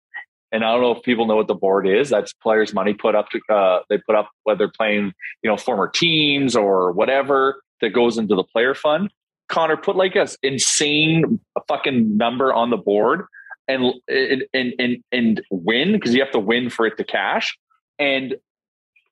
[0.51, 2.09] And I don't know if people know what the board is.
[2.09, 5.87] That's players' money put up to uh, they put up whether playing you know former
[5.87, 9.09] teams or whatever that goes into the player fund.
[9.49, 13.25] Connor, put like a insane fucking number on the board
[13.67, 17.57] and and and and, win because you have to win for it to cash.
[17.99, 18.35] And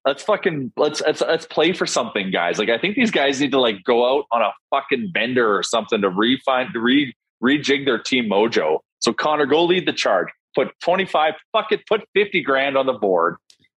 [0.05, 2.57] let's fucking let's, let's let's play for something, guys.
[2.59, 5.63] Like I think these guys need to like go out on a fucking bender or
[5.63, 7.13] something to refine to re
[7.43, 8.79] rejig their team mojo.
[8.99, 10.27] So Connor, go lead the charge.
[10.55, 13.37] Put twenty five, fuck it, put fifty grand on the board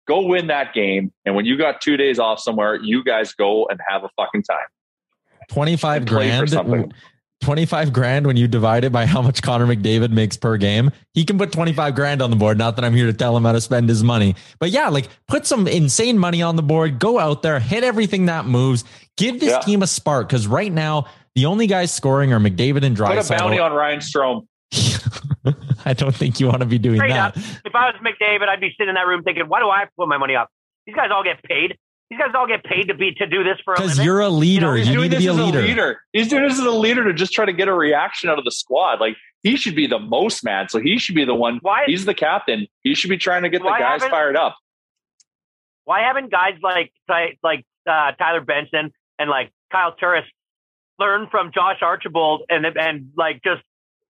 [0.09, 3.67] Go win that game, and when you got two days off somewhere, you guys go
[3.67, 4.67] and have a fucking time.
[5.53, 6.95] 25 And play for grand.
[7.43, 10.93] 25 grand when you divide it by how much Connor McDavid makes per game.
[11.13, 12.57] He can put 25 grand on the board.
[12.57, 15.09] Not that I'm here to tell him how to spend his money, but yeah, like
[15.27, 17.01] put some insane money on the board.
[17.01, 18.85] Go out there, hit everything that moves.
[19.17, 19.59] Give this Yeah.
[19.61, 23.29] team a spark because right now the only guys scoring are McDavid and Put a
[23.29, 24.47] bounty on Ryan Strome.
[25.85, 27.37] I don't think you want to be doing Straight that.
[27.37, 27.43] up.
[27.65, 29.89] If I was McDavid, I'd be sitting in that room thinking, why do I have
[29.89, 30.49] to put my money up?
[30.87, 31.77] These guys all get paid.
[32.13, 34.29] These guys all get paid to be to do this for a Because you're a
[34.29, 34.77] leader.
[34.77, 35.99] He's You, need to be a as leader.
[36.13, 38.45] He's doing this as a leader to just try to get a reaction out of
[38.45, 39.01] the squad.
[39.01, 41.59] Like he should be the most mad, so he should be the one.
[41.63, 42.67] Why- He's the captain.
[42.83, 44.57] He should be trying to get the guys fired up.
[45.85, 50.27] Why haven't guys like like like, uh, Tyler Benson and like Kyle Turris
[50.99, 53.63] learn from Josh Archibald and and like just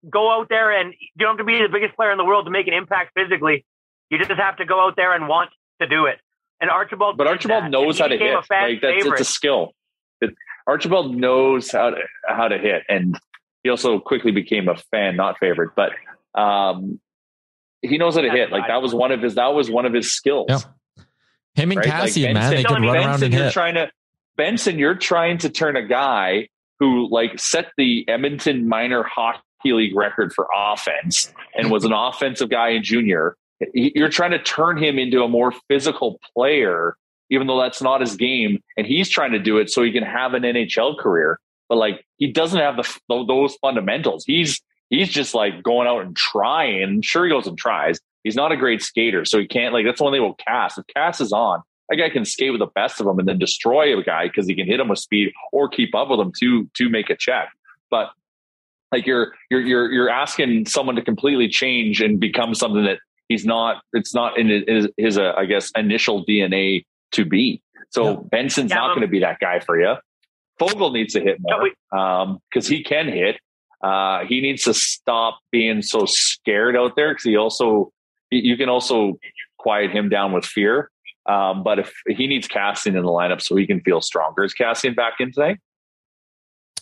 [0.08, 2.44] go out there and you don't have to be the biggest player in the world
[2.44, 3.66] to make an impact physically.
[4.08, 6.20] You just have to go out there and want to do it.
[6.60, 8.34] And Archibald, But Archibald that, knows how to hit.
[8.34, 9.20] Like that's favorite.
[9.20, 9.72] it's a skill.
[10.20, 10.34] It,
[10.66, 11.96] Archibald knows how to
[12.28, 13.18] how to hit, and
[13.62, 15.92] he also quickly became a fan, not favorite, but
[16.40, 17.00] um,
[17.82, 18.50] he knows how to hit.
[18.50, 20.46] Like that was one of his that was one of his skills.
[20.48, 20.60] Yep.
[21.54, 21.88] Him and right?
[21.88, 23.52] Like Kassian, man, they Benson- can run around Benson, and you're hit.
[23.52, 23.90] trying to
[24.36, 26.48] Benson, you're trying to turn a guy
[26.80, 32.48] who like set the Edmonton minor hockey league record for offense and was an offensive
[32.50, 33.36] guy in junior.
[33.74, 36.96] You're trying to turn him into a more physical player,
[37.30, 38.62] even though that's not his game.
[38.76, 41.40] And he's trying to do it so he can have an NHL career.
[41.68, 44.24] But like he doesn't have the those fundamentals.
[44.24, 47.02] He's he's just like going out and trying.
[47.02, 48.00] Sure, he goes and tries.
[48.24, 49.84] He's not a great skater, so he can't like.
[49.84, 50.78] That's one thing will cast.
[50.78, 53.38] If cast is on, that guy can skate with the best of them and then
[53.38, 56.32] destroy a guy because he can hit him with speed or keep up with him
[56.40, 57.50] to to make a check.
[57.90, 58.10] But
[58.92, 62.98] like you're you're you're you're asking someone to completely change and become something that
[63.28, 63.82] he's not.
[63.92, 67.62] It's not in his, his uh, I guess initial DNA to be.
[67.90, 69.94] So Benson's Yeah, not um, going to be that guy for you.
[70.60, 71.74] Foegele needs to hit more we-
[72.50, 73.38] because he can hit.
[73.82, 77.92] Uh, he needs to stop being so scared out there because he also
[78.30, 79.18] you- you can also
[79.58, 80.90] quiet him down with fear.
[81.26, 84.54] Um, but if he needs Kassian in the lineup so he can feel stronger, is
[84.54, 85.56] Kassian back in today?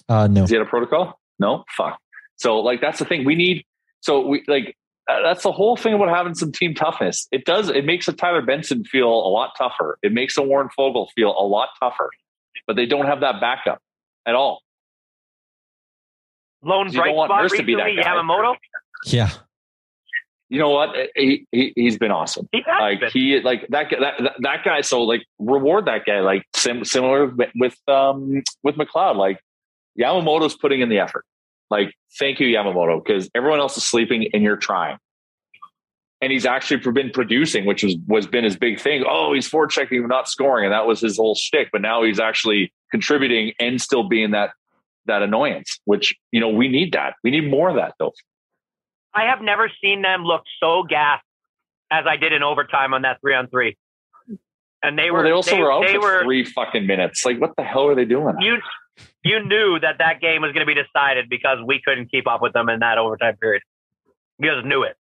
[0.08, 0.44] Uh, no.
[0.44, 1.18] Is he at a protocol?
[1.38, 1.98] No, fuck.
[2.36, 3.64] So like that's the thing we need.
[4.00, 4.76] So we like
[5.06, 7.28] that's the whole thing about having some team toughness.
[7.30, 7.68] It does.
[7.68, 9.98] It makes a Tyler Benson feel a lot tougher.
[10.02, 12.10] It makes a Warren Foegele feel a lot tougher.
[12.66, 13.80] But they don't have that backup
[14.26, 14.62] at all.
[16.62, 18.10] Lone You don't bright want spot to be that recently, guy.
[18.10, 18.54] Yamamoto.
[19.04, 19.30] Yeah.
[20.48, 20.90] You know what?
[21.14, 22.48] He, he he's been awesome.
[22.52, 23.10] He has like been.
[23.12, 24.80] he like that guy- that that, that guy.
[24.80, 26.20] So like reward that guy.
[26.20, 29.16] Like sim, similar with- with um with McLeod.
[29.16, 29.40] Like
[29.98, 31.24] Yamamoto's putting in the effort.
[31.70, 34.98] Like thank you Yamamoto because everyone else is sleeping and you're trying.
[36.22, 39.04] And he's actually been producing, which was was been his big thing.
[39.08, 41.68] Oh, he's forechecking, not scoring, and that was his whole shtick.
[41.72, 44.50] But now he's actually contributing and still being that
[45.04, 45.78] that annoyance.
[45.84, 47.14] Which you know we need that.
[47.22, 48.12] We need more of that though.
[49.12, 51.24] I have never seen them look so gassed
[51.90, 53.76] as I did in overtime on that three on three.
[54.82, 57.24] And they were Well, they also they, were out they for were three fucking minutes.
[57.24, 58.34] Like, what the hell are they doing?
[58.40, 58.58] you
[59.24, 62.40] you knew that that game was going to be decided because we couldn't keep up
[62.42, 63.62] with them in that overtime period.
[64.38, 64.96] You just knew it.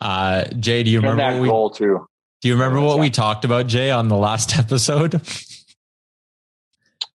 [0.00, 2.06] Uh, Jay, do you And remember that what we, goal too.
[2.40, 5.20] do you remember what we talked about, Jay, on the last episode?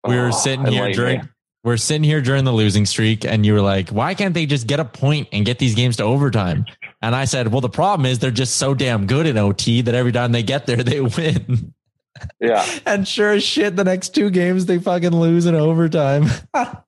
[0.08, 1.28] we Oh, were sitting here enlighten during me.
[1.64, 4.68] we're sitting here during the losing streak, and you were like, "Why can't they just
[4.68, 6.66] get a point and get these games to overtime?"
[7.02, 9.96] And I said, "Well, the problem is they're just so damn good in OT that
[9.96, 11.74] every time they get there, they win."
[12.40, 12.66] Yeah.
[12.86, 16.26] and sure as shit, the next two games they fucking lose in overtime.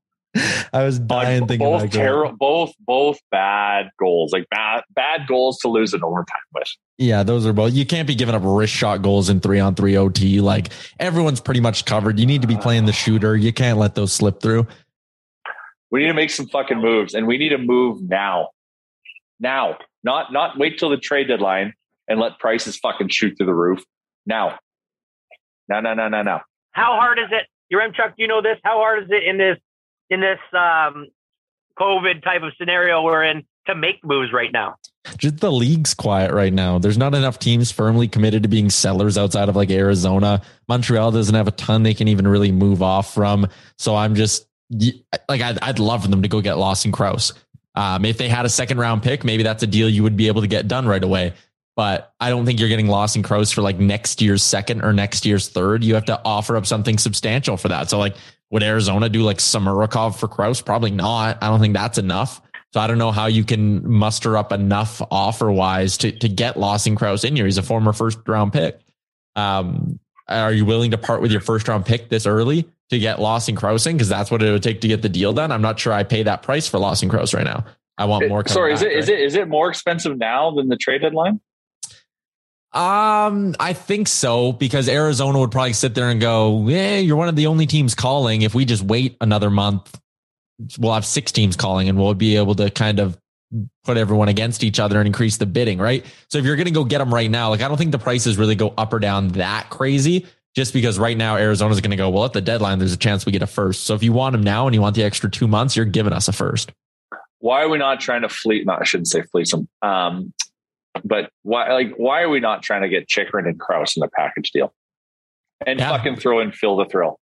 [0.74, 5.58] I was dying Like, thinking both terror, both both bad goals, like bad bad goals
[5.60, 6.68] to lose in overtime with.
[6.98, 7.74] Yeah, those are both.
[7.74, 10.42] You can't be giving up wrist shot goals in three on three OT.
[10.42, 10.70] Like
[11.00, 12.20] everyone's pretty much covered.
[12.20, 13.36] You need to be playing the shooter.
[13.36, 14.68] You can't let those slip through.
[15.90, 18.50] We need to make some fucking moves, and we need to move now,
[19.40, 21.74] now, not not wait till the trade deadline
[22.08, 23.84] and let prices fucking shoot through the roof.
[24.26, 24.60] Now,
[25.70, 26.40] no, no, no, no, no.
[26.72, 27.48] How hard is it?
[27.74, 28.58] Yaremchuk, do you know this?
[28.64, 29.58] How hard is it in this
[30.10, 31.08] in this um,
[31.78, 34.76] COVID type of scenario we're in to make moves right now?
[35.18, 36.80] Just the league's quiet right now.
[36.80, 40.42] There's not enough teams firmly committed to being sellers outside of like Arizona.
[40.68, 43.48] Montreal doesn't have a ton they can even really move off from.
[43.78, 47.34] So I'm just like, I'd, I'd love for them to go get Lawson Crouse.
[47.76, 50.28] Um, if they had a second round pick, maybe that's a deal you would be
[50.28, 51.34] able to get done right away.
[51.78, 54.92] But I don't think you're getting Lost Lawson Crouse for like next year's second or
[54.92, 55.84] next year's third.
[55.84, 57.92] You have to offer up something substantial for that.
[57.92, 58.16] So like,
[58.50, 60.60] would Arizona do like Samorukov for Crouse?
[60.60, 61.38] Probably not.
[61.40, 62.42] I don't think that's enough.
[62.74, 66.58] So I don't know how you can muster up enough offer wise to, to get
[66.58, 67.46] Lawson Crouse in here.
[67.46, 68.80] He's a former first round pick.
[69.36, 73.22] Um, are you willing to part with your first round pick this early to get
[73.22, 73.98] Lawson Crousing?
[73.98, 75.52] Because that's what it would take to get the deal done.
[75.52, 77.66] I'm not sure I pay that price for Lawson Crouse right now.
[78.00, 78.46] I want more.
[78.48, 78.98] Sorry, is back, it right?
[78.98, 81.40] is it is it more expensive now than the trade deadline?
[82.78, 87.28] Um, I think so because Arizona would probably sit there and go, "Yeah, you're one
[87.28, 88.44] of the only teams calling.
[88.44, 90.00] If we just wait another month,
[90.78, 93.18] we'll have six teams calling, and we'll be able to kind of
[93.84, 96.06] put everyone against each other and increase the bidding, right?
[96.30, 97.98] So if you're going to go get them right now, like I don't think the
[97.98, 100.28] prices really go up or down that crazy.
[100.56, 103.26] Just because right now Arizona's going to go, well, at the deadline, there's a chance
[103.26, 103.86] we get a first.
[103.86, 106.14] So if you want them now and you want the extra two months, you're giving
[106.14, 106.72] us a first.
[107.40, 108.66] Why are we not trying to fleet?
[108.66, 109.68] Not I shouldn't say fleet them.
[109.84, 110.34] Um,
[111.04, 114.08] but why like why are we not trying to get Chychrun and Crouse in a
[114.10, 114.74] package deal
[115.66, 115.90] and Yeah.
[115.90, 117.20] fucking throw in Phil the Thrill?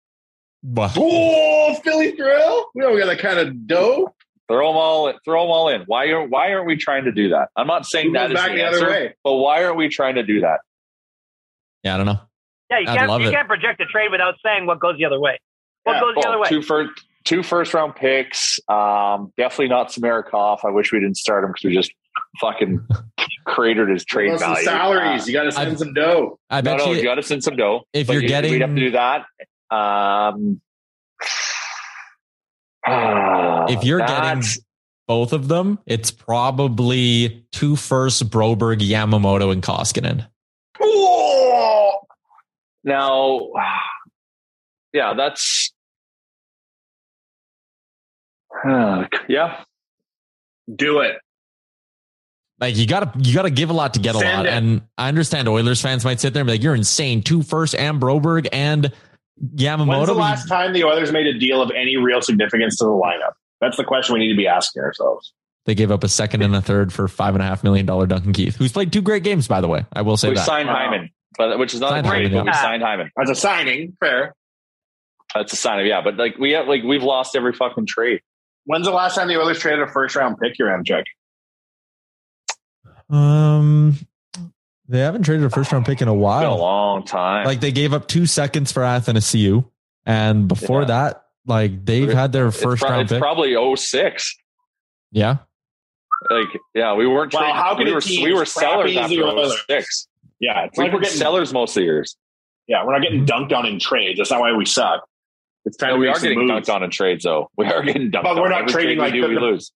[0.77, 2.65] Oh, Philly thrill.
[2.73, 4.13] We don't got that kind of dough.
[4.49, 5.11] Throw them all.
[5.25, 5.81] Throw them all in.
[5.87, 7.49] Why are Why aren't we trying to do that?
[7.55, 9.15] I'm not saying Who that back the the other answer, way?
[9.23, 10.59] but why aren't we trying to do that?
[11.83, 12.19] Yeah, I don't know.
[12.69, 13.31] Yeah, you I'd can't love you it.
[13.31, 15.37] can't project a trade without saying what goes the other way.
[15.83, 15.99] What Yeah.
[15.99, 16.47] goes the other way?
[16.49, 16.91] two first
[17.25, 18.59] two first round picks.
[18.69, 20.59] Um, definitely not Samorukov.
[20.63, 21.91] I wish we didn't start him because we just
[22.41, 22.85] fucking
[23.45, 24.65] cratered his trade Want some value.
[24.65, 25.23] salaries.
[25.23, 26.39] Uh, you got to send I've- some dough.
[26.49, 27.83] I bet no, you, you got to send some dough.
[27.93, 29.25] if but you're you- getting- we'd have to do that.
[29.71, 30.61] Um,
[32.85, 34.43] ah, if you're getting
[35.07, 40.27] both of them, it's probably two first Broberg, Yamamoto, and Koskinen.
[42.85, 43.39] Now,
[44.91, 45.71] yeah, that's
[48.67, 49.63] uh, yeah.
[50.73, 51.15] do it.
[52.63, 54.45] Like you gotta you gotta give a lot to get a lot.
[54.45, 54.53] it.
[54.53, 57.21] And I understand Oilers fans might sit there and be like, You're insane.
[57.21, 58.89] Two first and Broberg and
[59.55, 59.87] Yamamoto.
[59.87, 62.91] When's the last time the Oilers made a deal of any real significance to the
[62.91, 63.33] lineup?
[63.59, 65.33] That's the question we need to be asking ourselves.
[65.65, 68.05] They gave up a second and a third for five and a half million dollar
[68.05, 69.85] Duncan Keith, who's played two great games, by the way.
[69.91, 70.45] I will say We that.
[70.45, 70.75] signed Wow.
[70.75, 73.11] Hyman, but which is not Signed a trade, Hyman, but we signed Hyman.
[73.21, 74.35] As a signing, fair.
[75.35, 75.99] That's a sign of yeah.
[76.01, 78.21] But like we have like we've lost every fucking trade.
[78.65, 80.57] When's the last time the Oilers traded a first round pick?
[80.57, 81.03] Yaremchuk.
[83.13, 83.97] Um
[84.89, 87.45] they haven't traded a first round pick in a It's been a long time.
[87.45, 89.65] Like they gave up two seconds for Athanasiu.
[90.05, 90.87] And before Yeah.
[90.87, 93.21] that, like they've had their it's, first pro- round it's pick.
[93.21, 94.35] probably 06.
[95.11, 95.37] yeah.
[96.29, 97.33] Like yeah, we weren't.
[97.33, 100.07] Well, trading- how can we were we were as crappy sellers the after 06.
[100.39, 102.17] Yeah, it's We like we're were getting sellers most of the years.
[102.67, 104.17] Yeah, we're not getting dunked on in trades.
[104.19, 105.03] That's not why we suck.
[105.65, 106.67] It's time No, to we are getting moves.
[106.69, 107.49] dunked on in trades, though.
[107.57, 109.51] We are getting dunked But we're not Every trading trade like we do, the- we
[109.51, 109.71] lose.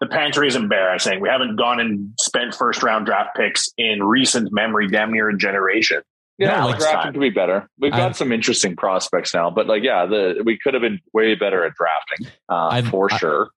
[0.00, 1.20] The pantry is embarrassing.
[1.20, 5.36] We haven't gone and spent first round draft picks in recent memory, damn near a
[5.36, 6.02] generation.
[6.38, 7.68] Yeah, No, the like- drafting could be better.
[7.80, 11.00] We've got I- some interesting prospects now, but like, yeah, the we could have been
[11.12, 13.50] way better at drafting uh, I- for I- sure.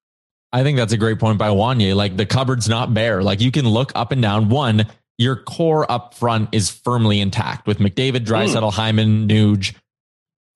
[0.54, 1.96] I think that's a great point by Wanye.
[1.96, 3.22] Like the cupboard's not bare.
[3.24, 4.50] Like you can look up and down.
[4.50, 4.86] One,
[5.18, 9.76] your core up front is firmly intact with McDavid, Draisaitl, Hyman, Nuge.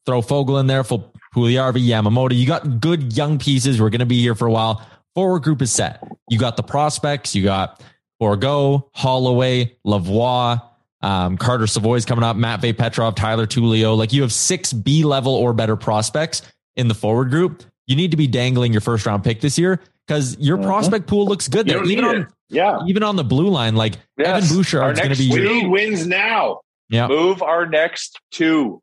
[0.06, 2.36] Throw Foegele in there for Puljujarvi, Yamamoto.
[2.36, 3.80] You got good young pieces.
[3.80, 4.86] We're going to be here for a while.
[5.16, 6.04] Forward group is set.
[6.30, 7.34] You got the prospects.
[7.34, 7.82] You got
[8.22, 10.62] Bourgault, Holloway, Lavoie,
[11.02, 13.98] um, Carter Savoie's coming up, Matvey Petrov, Tyler Tullio.
[13.98, 16.42] Like you have six B level or better prospects
[16.76, 17.64] in the forward group.
[17.88, 21.26] You need to be dangling your first round pick this year because your prospect pool
[21.26, 21.84] looks good there.
[21.84, 22.28] Even on it.
[22.50, 22.80] Yeah.
[22.88, 24.28] even on the blue line, like Yes.
[24.28, 25.30] Evan Our Bouchard's going to be.
[25.32, 26.62] We need wins now.
[26.90, 27.08] Yeah.
[27.08, 28.82] Move our next two.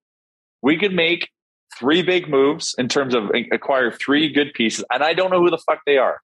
[0.62, 1.28] We could make
[1.82, 5.50] three big moves in terms of acquire three good pieces, and I don't know who
[5.50, 6.20] the fuck they are,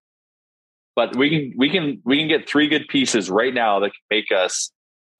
[0.94, 4.00] but we can we can we can get three good pieces right now that can
[4.09, 4.70] make us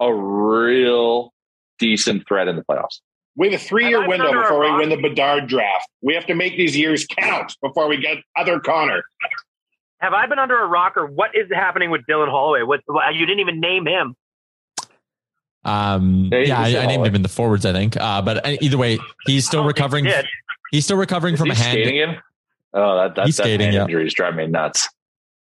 [0.01, 1.32] a real
[1.80, 3.01] decent threat in the playoffs.
[3.36, 5.89] We have a three year Have I been window before we win the Bedard draft.
[6.03, 9.03] We have to make these years count before we get other Connor.
[10.01, 12.62] Have I been under a rock, or what is happening with Dylan Holloway?
[12.62, 14.14] What, what you didn't even name him.
[15.69, 17.97] Um, Yeah, I, I named him in the forwards, I think.
[17.97, 20.07] Uh, but either way, he's still Oh, he recovering.
[20.71, 21.73] He's still recovering Is from he a hand.
[21.73, 22.16] skating in?
[22.75, 23.83] Oh, that, that, He's that skating, hand yeah.
[23.85, 24.89] injury is driving me nuts.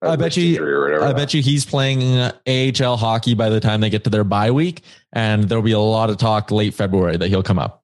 [0.01, 0.51] I bet you.
[0.51, 3.89] Injury or whatever I bet you he's playing uh, AHL hockey by the time they
[3.89, 7.28] get to their bye week, and there'll be a lot of talk late February that
[7.28, 7.84] he'll come up.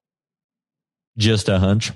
[1.18, 1.92] Just a hunch.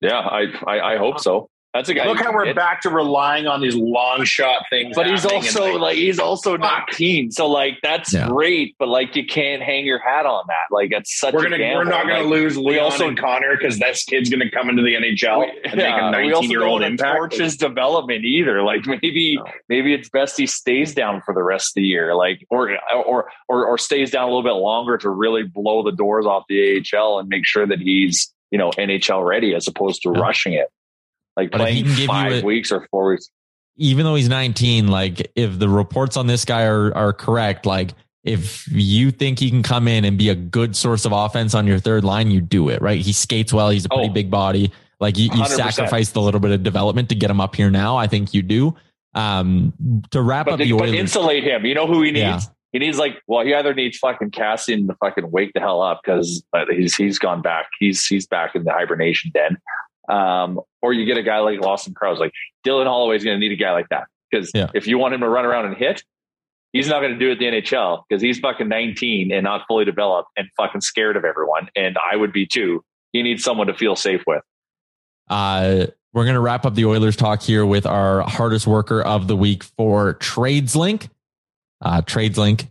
[0.00, 1.50] Yeah, I, I I hope so.
[1.74, 2.06] That's a guy.
[2.06, 2.54] Look how we're hit.
[2.54, 4.94] back to relying on these long shot things.
[4.94, 6.86] But he's also like he's also Fuck.
[6.90, 8.28] 19, so like that's Yeah.
[8.28, 8.76] great.
[8.78, 10.72] But like you can't hang your hat on that.
[10.72, 11.34] Like it's such.
[11.34, 11.78] we're a gonna gamble.
[11.78, 14.68] we're not gonna Like, lose we Leon also- and Connor because this kid's gonna come
[14.70, 16.98] into the NHL we- and yeah, make a we also 19 year don't old want
[16.98, 17.16] to impact.
[17.18, 18.62] torch his development either.
[18.62, 19.44] Like maybe No.
[19.68, 23.28] maybe it's best he stays down for the rest of the year, like or or
[23.48, 26.78] or or stays down a little bit longer to really blow the doors off the
[26.94, 30.20] AHL and make sure that he's you know NHL ready as opposed to Yeah.
[30.20, 30.68] rushing it.
[31.36, 33.30] Like But playing can give you five a- weeks or four weeks.
[33.76, 37.90] Even though he's 19, like if the reports on this guy are are correct, like
[38.22, 41.66] if you think he can come in and be a good source of offense on
[41.66, 43.00] your third line, you do it, right?
[43.00, 43.70] He skates well.
[43.70, 44.12] He's a pretty Oh.
[44.12, 44.70] big body.
[45.00, 45.48] Like you, you 100%.
[45.48, 47.96] sacrificed a little bit of development to get him up here now.
[47.96, 48.76] I think you do.
[49.14, 49.72] Um,
[50.10, 51.66] to wrap But, up the but Oilers, insulate him.
[51.66, 52.20] You know who he needs?
[52.20, 52.40] Yeah.
[52.72, 56.00] He needs like well, he either needs fucking Kassian to fucking wake the hell up
[56.04, 57.66] because he's he's gone back.
[57.78, 59.58] He's he's back in the hibernation den.
[60.08, 62.18] Um, or you get a guy like Lawson Crouse.
[62.18, 62.32] Like
[62.66, 64.68] Dylan Holloway's going to need a guy like that because Yeah.
[64.74, 66.02] if you want him to run around and hit,
[66.72, 69.62] he's not going to do it at the NHL because he's fucking 19 and not
[69.66, 71.68] fully developed and fucking scared of everyone.
[71.76, 72.84] And I would be too.
[73.12, 74.42] He needs someone to feel safe with.
[75.30, 79.26] Uh, we're going to wrap up the Oilers talk here with our hardest worker of
[79.26, 81.08] the week for TradesLink.
[81.80, 82.68] Uh, TradesLink,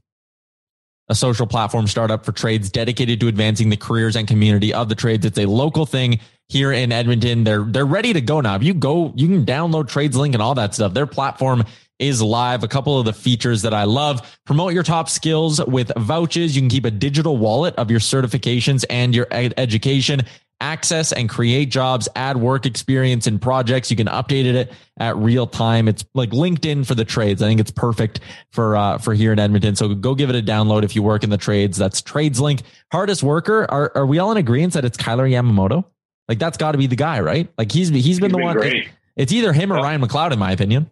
[1.09, 4.95] a social platform startup for trades dedicated to advancing the careers and community of the
[4.95, 5.25] trades.
[5.25, 6.19] It's a local thing
[6.49, 7.43] here in Edmonton.
[7.43, 8.55] They're they're ready to go now.
[8.55, 10.93] If you go, you can download TradesLink and all that stuff.
[10.93, 11.63] Their platform
[11.99, 12.63] is live.
[12.63, 16.55] A couple of the features that I love promote your top skills with vouchers.
[16.55, 20.21] You can keep a digital wallet of your certifications and your ed- education
[20.63, 23.91] access and create jobs, add work experience and projects.
[23.91, 25.87] You can update it at real time.
[25.87, 27.41] It's like LinkedIn for the trades.
[27.41, 28.21] I think it's perfect
[28.51, 29.75] for uh, for here in Edmonton.
[29.75, 31.77] So go give it a download if you work in the trades.
[31.77, 32.61] That's TradesLink.
[32.91, 33.69] Hardest worker.
[33.69, 35.85] Are are we all in agreement that it's Kailer Yamamoto?
[36.27, 37.49] Like that's got to be the guy, right?
[37.57, 38.55] Like he's he's been He's the been one.
[38.55, 38.89] great.
[39.15, 39.83] It's either him or Yeah.
[39.83, 40.89] Ryan McLeod, in my opinion.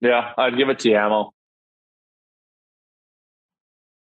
[0.00, 1.30] Yeah, I'd give it to Yamo.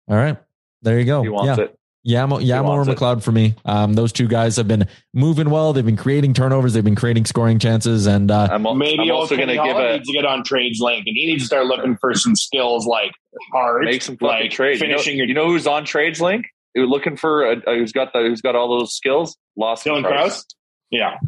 [0.08, 0.36] All right,
[0.82, 1.22] there you go.
[1.22, 1.64] He wants yeah.
[1.64, 1.76] it.
[2.06, 2.96] Yamo, Yamo or wants it.
[2.96, 3.54] McLeod for me.
[3.66, 5.74] Um, those two guys have been moving well.
[5.74, 6.72] They've been creating turnovers.
[6.72, 8.06] They've been creating scoring chances.
[8.06, 10.24] And uh, I'm, al- Maybe I'm also going to give Holland a needs to get
[10.24, 13.12] on trades link, and he needs to start looking for some skills like
[13.52, 14.80] hard, make some like trades.
[14.80, 16.46] You know, finishing your you know who's on trades link?
[16.74, 19.36] Who looking for a, a- who's got the who's got all those skills?
[19.56, 20.46] Lost Dylan Crouse.
[20.90, 21.18] Yeah,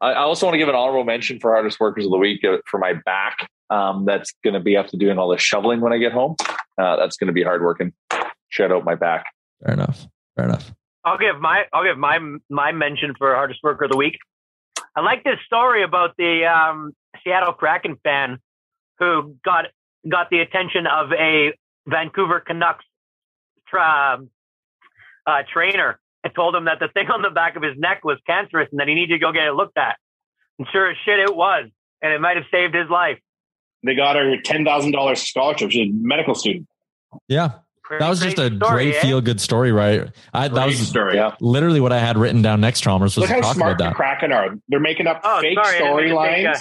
[0.00, 2.44] I, I also want to give an honorable mention for hardest workers of the week
[2.44, 3.48] uh, for my back.
[3.70, 6.36] Um, that's going to be after doing all the shoveling when I get home.
[6.78, 7.92] Uh, that's going to be hard working.
[8.50, 9.24] Shout out my back.
[9.64, 10.06] fair enough.
[10.36, 10.72] Fair enough.
[11.04, 12.18] I'll give my I'll give my
[12.50, 14.18] my mention for hardest worker of the week.
[14.94, 16.92] I like this story about the um,
[17.24, 18.38] Seattle Kraken fan
[18.98, 19.66] who got
[20.08, 21.54] got the attention of a
[21.86, 22.84] Vancouver Canucks
[23.72, 24.18] tra-
[25.26, 28.18] uh, trainer and told him that the thing on the back of his neck was
[28.26, 29.96] cancerous and that he needed to go get it looked at.
[30.58, 31.68] And sure as shit, it was,
[32.02, 33.18] and it might have saved his life.
[33.82, 35.70] they got her ten thousand dollars scholarship.
[35.70, 36.68] She's a medical student.
[37.28, 37.52] Yeah.
[37.82, 39.00] Pretty That was just a story, great eh?
[39.02, 40.08] feel good story, right?
[40.32, 41.16] I, that Great was story.
[41.16, 41.34] Yeah.
[41.40, 43.78] literally what I had written down next Chalmers was Look to how talk smart about
[43.78, 43.96] the that.
[43.96, 44.54] Kraken are.
[44.68, 46.54] They're making up Oh, fake sorry, I didn't mean to think, storylines.
[46.54, 46.58] uh,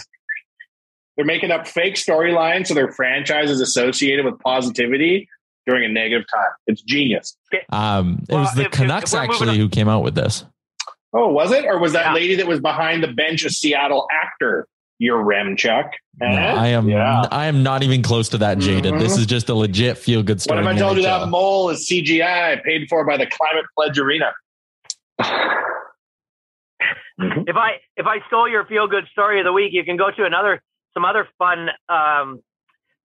[1.16, 5.30] They're making up fake storylines so their franchise is associated with positivity
[5.68, 6.52] during a negative time.
[6.68, 7.38] It's genius.
[7.72, 10.46] Um, it Well, was the if- if- Canucks if actually who came out with this.
[11.14, 11.66] Oh, was it?
[11.66, 12.14] Or was that Yeah.
[12.14, 14.68] lady that was behind the bench a Seattle actor?
[15.02, 15.90] Yaremchuk.
[16.20, 17.24] No, I am Yeah.
[17.32, 18.94] I am not even close to that jaded.
[18.94, 19.00] Mhm.
[19.00, 20.58] This is just a legit feel good story.
[20.64, 20.76] What story.
[20.76, 24.32] if I told you that mole is CGI paid for by the Climate Pledge Arena?
[27.18, 30.12] if I if I stole your feel good story of the week, you can go
[30.12, 30.62] to another
[30.94, 32.42] some other fun um,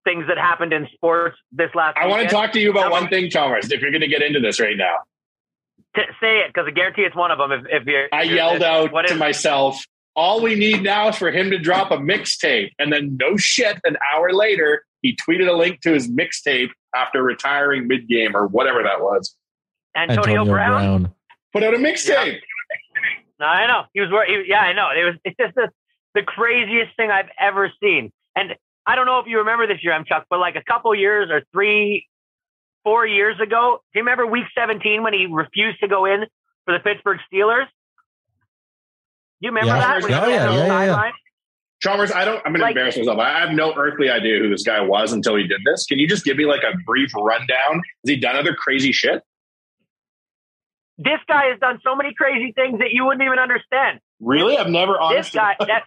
[0.07, 1.99] things that happened in sports this last.
[1.99, 4.23] I want to talk to you about one thing, Chalmers, if you're going to get
[4.23, 4.95] into this right now.
[5.95, 7.51] T- say it because I guarantee it's one of them.
[7.53, 9.83] If, if you're, I you're- yelled out what to is- myself,
[10.15, 12.71] all we need now is for him to drop a mixtape.
[12.79, 17.23] And then, no shit, an hour later, he tweeted a link to his mixtape after
[17.23, 19.37] retiring mid game or whatever that was.
[19.97, 21.13] Antonio, Brown.
[21.53, 22.39] Put out a mixtape.
[23.41, 24.11] No, I know he was.
[24.11, 24.89] wor- He, yeah, I know.
[24.97, 25.15] It was.
[25.25, 25.69] It's just the
[26.15, 28.11] the craziest thing I've ever seen.
[28.35, 28.55] And
[28.87, 31.43] I don't know if you remember this year, Yaremchuk, but like a couple years or
[31.53, 32.07] three,
[32.85, 36.25] four years ago, do you remember Week 17 when he refused to go in
[36.65, 37.67] for the Pittsburgh Steelers?
[39.41, 39.81] Do you remember Yeah.
[39.81, 40.05] that?
[40.05, 41.11] Oh, yeah, yeah, yeah, yeah.
[41.83, 43.19] Chalmers, I don't, I'm going to embarrass myself.
[43.19, 45.85] I have no earthly idea who this guy was until he did this.
[45.85, 47.75] Can you just give me like a brief rundown?
[47.75, 49.23] Has he done other crazy shit?
[50.97, 54.01] This guy has done so many crazy things that you wouldn't even understand.
[54.21, 54.57] Really?
[54.57, 55.19] I've never Honestly.
[55.21, 55.83] this guy that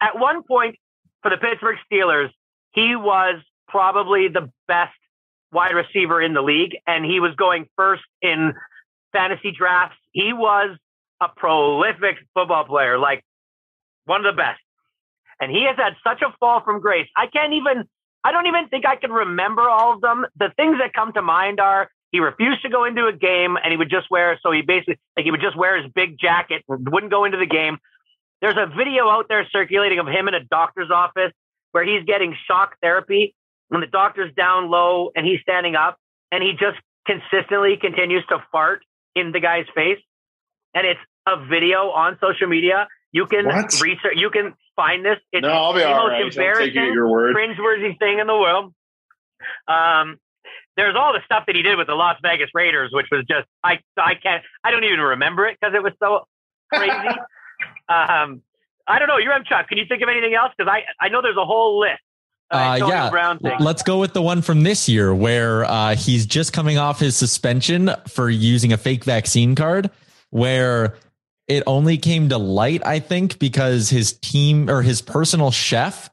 [0.00, 0.76] at one point
[1.22, 2.30] for the Pittsburgh Steelers,
[2.72, 4.94] he was probably the best
[5.52, 8.54] wide receiver in the league, and he was going first in
[9.12, 9.96] fantasy drafts.
[10.12, 10.76] He was
[11.20, 13.22] a prolific football player, like
[14.06, 14.60] one of the best.
[15.40, 17.08] And he has had such a fall from grace.
[17.16, 17.84] I can't even,
[18.24, 20.26] I don't even think I can remember all of them.
[20.38, 23.70] The things that come to mind are he refused to go into a game and
[23.72, 26.62] he would just wear, so he basically, like he would just wear his big jacket,
[26.68, 27.78] wouldn't go into the game.
[28.42, 31.32] There's a video out there circulating of him in a doctor's office
[31.70, 33.34] where he's getting shock therapy
[33.70, 35.96] and the doctor's down low and he's standing up
[36.30, 36.76] and he just
[37.06, 38.82] consistently continues to fart
[39.14, 39.98] in the guy's face.
[40.74, 42.88] And it's a video on social media.
[43.12, 43.80] You can What?
[43.80, 45.18] research, you can find this.
[45.32, 46.22] It's no, I'll be the all most right.
[46.24, 47.36] I'll take you at embarrassing, your word.
[47.36, 48.74] cringeworthy thing in the world.
[49.68, 50.18] Um,
[50.76, 53.46] there's all the stuff that he did with the Las Vegas Raiders, which was just
[53.62, 56.26] I I can't I don't even remember it because it was so
[56.74, 56.92] crazy.
[57.88, 58.42] Um,
[58.86, 59.16] I don't know.
[59.16, 59.68] Yaremchuk.
[59.68, 60.52] Can you think of anything else?
[60.56, 62.00] Because I I know there's a whole list.
[62.50, 63.60] Uh, yeah, Brown things.
[63.60, 67.16] let's go with the one from this year where uh, he's just coming off his
[67.16, 69.90] suspension for using a fake vaccine card,
[70.28, 70.96] where
[71.48, 76.10] it only came to light, I think, because his team or his personal chef,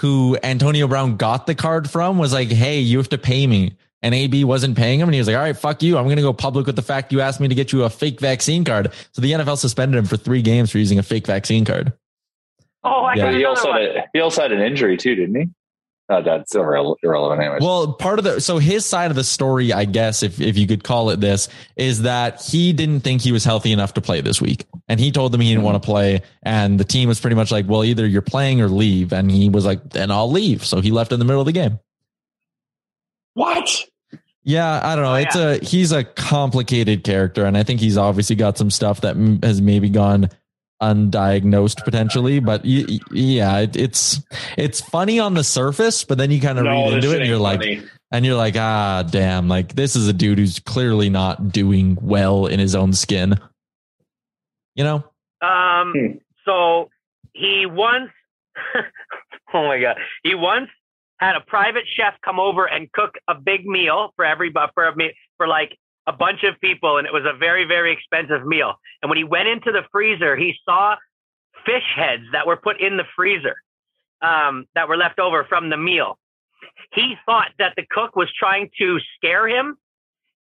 [0.00, 3.76] who Antonio Brown got the card from, was like, "Hey, you have to pay me."
[4.02, 5.96] And AB wasn't paying him, and he was like, "All right, fuck you.
[5.96, 7.90] I'm going to go public with the fact you asked me to get you a
[7.90, 11.26] fake vaccine card." So the NFL suspended him for three games for using a fake
[11.26, 11.92] vaccine card.
[12.84, 13.30] oh, I Yeah.
[13.30, 13.80] got he also one.
[13.80, 15.48] had a, he also had an injury too, didn't he?
[16.08, 17.62] Oh, that's irrele- irrelevant anyways.
[17.62, 20.66] Well, part of the so his side of the story, I guess, if if you
[20.66, 24.20] could call it this, is that he didn't think he was healthy enough to play
[24.20, 25.72] this week, and he told them he didn't mm-hmm.
[25.72, 28.68] want to play, and the team was pretty much like, well, either you're playing or
[28.68, 31.46] leave, and he was like, then I'll leave, so he left in the middle of
[31.46, 31.78] the game.
[33.34, 33.86] What?
[34.44, 35.12] Yeah, I don't know.
[35.12, 39.00] Oh, it's a he's a complicated character, and I think he's obviously got some stuff
[39.02, 40.28] that m- has maybe gone
[40.82, 42.40] undiagnosed potentially.
[42.40, 44.20] But y- y- yeah, it, it's
[44.58, 47.26] it's funny on the surface, but then you kind of No, read into it, and
[47.26, 51.08] you're ain't like, and you're like, ah, damn, like this is a dude who's clearly
[51.08, 53.38] not doing well in his own skin.
[54.74, 55.04] You know?
[55.40, 56.06] Um, Hmm.
[56.44, 56.90] so
[57.32, 58.10] he once,
[59.54, 60.68] oh my god, he once
[61.22, 64.96] had a private chef come over and cook a big meal for every for a,
[64.96, 68.74] me- for like a bunch of people, and it was a very very expensive meal.
[69.00, 70.96] And when he went into the freezer, he saw
[71.64, 73.54] fish heads that were put in the freezer
[74.20, 76.18] um, that were left over from the meal.
[76.92, 79.76] He thought that the cook was trying to scare him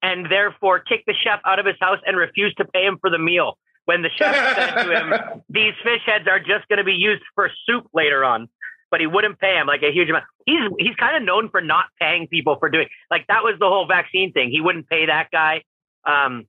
[0.01, 3.09] and therefore kick the chef out of his house and refused to pay him for
[3.09, 3.57] the meal.
[3.85, 7.23] When the chef said to him, "These fish heads are just going to be used
[7.35, 8.47] for soup later on,"
[8.91, 10.25] but he wouldn't pay him like a huge amount.
[10.45, 13.67] He's he's kind of known for not paying people for doing like that was the
[13.67, 14.49] whole vaccine thing.
[14.51, 15.63] He wouldn't pay that guy.
[16.05, 16.47] Um,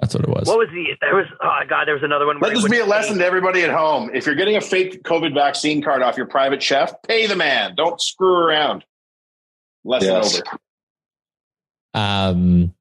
[0.00, 0.46] That's what it was.
[0.46, 0.96] what was the?
[1.00, 2.38] There was oh god, there was another one.
[2.40, 4.10] Let he this be a wouldn't lesson pay- to everybody at home.
[4.14, 7.74] If you're getting a fake COVID vaccine card off your private chef, pay the man.
[7.74, 8.84] Don't screw around.
[9.84, 10.40] Lesson Yes.
[10.40, 10.58] over.
[11.94, 12.74] Um,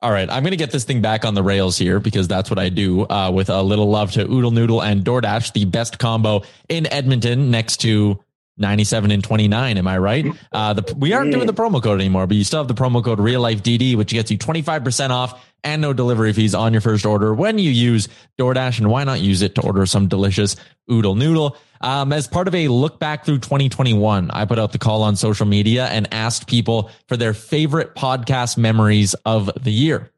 [0.00, 2.50] all right, I'm going to get this thing back on the rails here because that's
[2.50, 5.98] what I do uh, with a little love to Oodle Noodle and DoorDash, the best
[5.98, 8.18] combo in Edmonton next to
[8.58, 9.78] 97 and 29.
[9.78, 10.26] Am I right?
[10.52, 13.02] Uh, the, we aren't doing the promo code anymore, but you still have the promo
[13.02, 16.80] code Real Life DD, which gets you 25% off and no delivery fees on your
[16.80, 18.78] first order when you use DoorDash.
[18.78, 20.56] And why not use it to order some delicious
[20.90, 21.56] Oodle Noodle?
[21.80, 25.16] Um, as part of a look back through 2021, I put out the call on
[25.16, 30.11] social media and asked people for their favorite podcast memories of the year.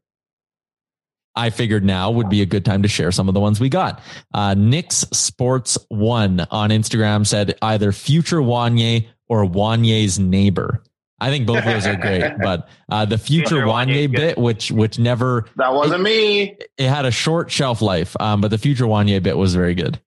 [1.37, 3.69] I figured now would be a good time to share some of the ones we
[3.69, 4.01] got.
[4.33, 10.83] Uh, Nick's Sports One on Instagram said either future Wanye or Wanye's neighbor.
[11.21, 14.39] I think both of those are great, but uh, the future Future Wanye Wanye bit,
[14.39, 16.57] which which never That wasn't me.
[16.77, 20.01] it had a short shelf life, um, but the future Wanye bit was very good.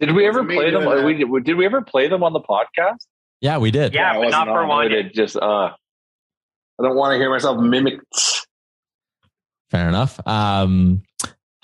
[0.00, 0.82] did we ever play them?
[0.82, 3.06] doing uh, We, did we ever play them on the podcast?
[3.40, 3.94] Yeah, we did.
[3.94, 4.68] Yeah, Yeah, but not for on.
[4.68, 4.92] one.
[4.92, 8.43] Or just uh, I don't want to hear myself mimicked.
[9.74, 10.24] Fair enough.
[10.24, 11.02] Um,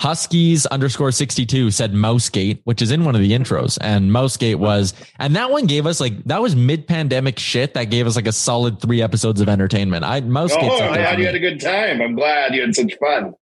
[0.00, 3.78] Huskies underscore 62 said Mousegate, which is in one of the intros.
[3.80, 7.84] And Mousegate was, and that one gave us like, that was mid pandemic shit that
[7.84, 10.04] gave us like a solid three episodes of entertainment.
[10.04, 10.70] I, Mousegate.
[10.70, 12.02] Oh, up I'm glad you had a good time.
[12.02, 13.34] I'm glad you had such fun.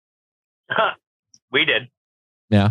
[1.52, 1.82] we did.
[2.50, 2.70] Yeah.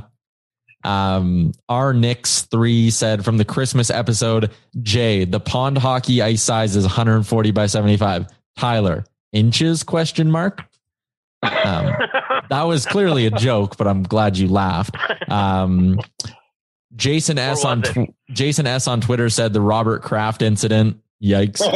[0.83, 6.75] Um, our Knicks three said from the Christmas episode, Jay, the pond hockey ice size
[6.75, 8.27] is 140 by 75.
[8.57, 10.65] Tyler, inches question mark.
[11.45, 11.93] Um,
[12.49, 14.95] that was clearly a joke, but I'm glad you laughed.
[15.29, 15.99] Um,
[16.95, 21.01] Jason S on tw- Jason S on Twitter said the Robert Kraft incident.
[21.23, 21.61] Yikes.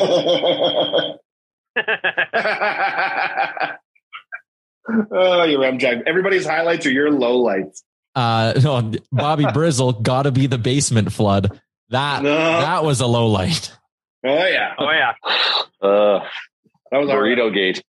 [5.12, 6.02] oh, your MJ.
[6.06, 7.84] Everybody's highlights are your lowlights.
[8.16, 11.62] Uh, no, Bobby Brizzle got to be the basement flood.
[11.90, 12.36] That No.
[12.36, 13.72] that was a low light.
[14.26, 15.14] Oh yeah, oh yeah.
[15.82, 16.20] uh,
[16.92, 17.38] that was all right.
[17.38, 17.84] burrito gate.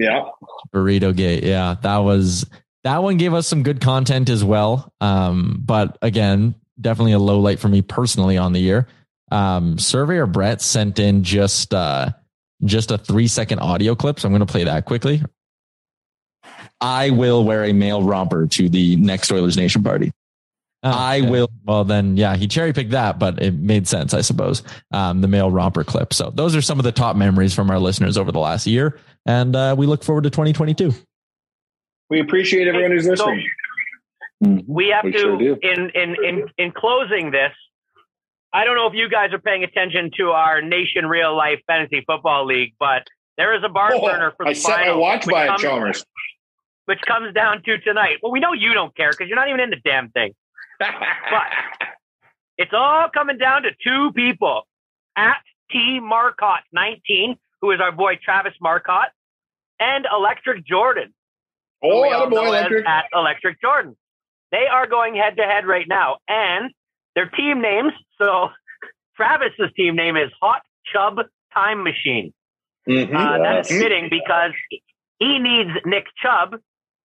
[0.00, 0.30] Yeah,
[0.72, 1.44] Burrito Gate.
[1.44, 2.48] Yeah, that was
[2.84, 4.92] that one gave us some good content as well.
[5.02, 8.88] Um, but again, definitely a low light for me personally on the year.
[9.30, 12.10] Um, Surveyor Brett sent in just uh
[12.64, 15.22] just a three second audio clip, so I'm going to play that quickly.
[16.80, 20.12] I will wear a male romper to the next Oilers Nation party.
[20.82, 21.48] I will.
[21.64, 24.62] Well, then, yeah, he cherry picked that, but it made sense, I suppose.
[24.92, 26.14] Um, the male romper clip.
[26.14, 28.98] So those are some of the top memories from our listeners over the last year,
[29.26, 30.92] and uh, we look forward to 2022.
[32.08, 34.64] we appreciate everyone who's So- listening.
[34.66, 37.52] we have We to sure in, in in in closing this
[38.54, 42.02] i don't know if you guys are paying attention to our nation real life fantasy
[42.06, 43.06] football league but
[43.36, 45.44] There is a barn Oh, burner for the I set my final, watch which by
[45.44, 46.04] it, comes- Chalmers.
[46.86, 48.16] which comes down to tonight.
[48.22, 50.32] Well, we know you don't care because you're not even in the damn thing.
[52.58, 54.62] It's all coming down to two people.
[55.16, 55.38] At
[55.70, 59.10] T Marcotte 19, who is our boy Travis Marcotte,
[59.78, 61.12] and Electric Jordan.
[61.82, 62.86] oh, we all attaboy, know electric.
[62.88, 63.96] At Electric Jordan.
[64.52, 66.18] They are going head to head right now.
[66.28, 66.72] And
[67.14, 68.48] their team names, so
[69.16, 70.62] Travis's team name is Hot
[70.92, 71.18] Chub
[71.54, 72.32] Time Machine.
[72.88, 73.14] Mhm.
[73.14, 74.52] Uh, That is fitting because
[75.18, 76.56] he needs Nick Chubb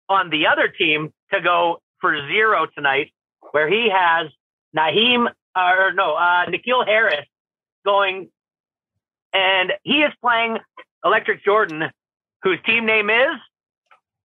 [0.09, 3.11] on the other team to go for zero tonight,
[3.53, 4.28] where he has
[4.76, 5.26] Naheem,
[5.57, 7.26] or no, uh, Najee Harris
[7.84, 8.30] going,
[9.32, 10.59] and he is playing
[11.05, 11.84] Electric Jordan,
[12.42, 13.36] whose team name is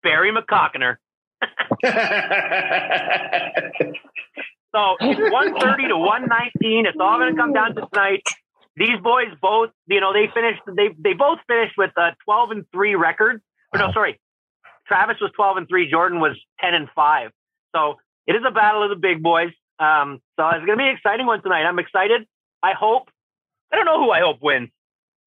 [0.02, 0.96] Barry McCockiner.
[4.74, 6.86] So it's 130 to 119.
[6.86, 8.22] It's all going to come down to tonight.
[8.74, 12.64] These boys both, you know, they finished, they, they both finished with a 12 and
[12.72, 13.42] 3 record.
[13.74, 14.18] Or no, sorry.
[14.88, 15.90] Travis was 12 and 3.
[15.90, 17.30] Jordan was 10 and 5.
[17.76, 17.96] So
[18.26, 19.50] it is a battle of the big boys.
[19.78, 21.64] Um, so it's going to be an exciting one tonight.
[21.64, 22.22] I'm excited.
[22.62, 23.08] I hope,
[23.72, 24.70] I don't know who I hope wins.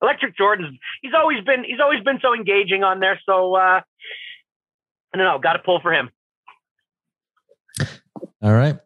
[0.01, 3.19] Electric Jordan's, he's always been, he's always been so engaging on there.
[3.25, 3.81] So, uh,
[5.13, 5.39] I don't know.
[5.39, 6.09] Got to pull for him.
[8.41, 8.77] All right.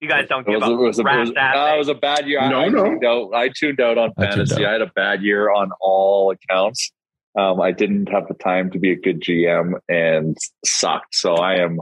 [0.00, 0.70] You guys don't It give was, up.
[0.70, 2.40] it, was a, it, was, Rat's it was a bad year.
[2.40, 2.84] I- No, I, no.
[2.84, 3.34] tuned out.
[3.34, 4.64] I tuned out on I fantasy.
[4.64, 4.68] out.
[4.68, 6.90] I had a bad year on all accounts.
[7.38, 11.14] Um, I didn't have the time to be a good GM and sucked.
[11.14, 11.80] So I am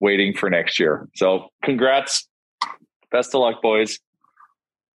[0.00, 1.08] waiting for next year.
[1.14, 2.28] So congrats.
[3.10, 3.98] Best of luck, boys.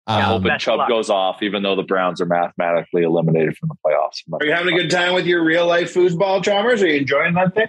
[0.08, 0.89] I'm Um, hoping Chubb luck.
[0.89, 4.22] goes off, even though the Browns are mathematically eliminated from the playoffs.
[4.34, 6.82] Are you having a good time with your real life foosball, Chalmers?
[6.82, 7.68] Are you enjoying that thing?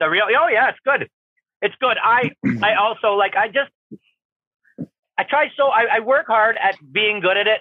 [0.00, 1.08] The real, oh yeah, it's good.
[1.60, 1.96] It's good.
[2.02, 2.30] I,
[2.62, 3.36] I also like.
[3.36, 3.70] I just,
[5.18, 5.68] I try so.
[5.68, 7.60] I, I work hard at being good at it,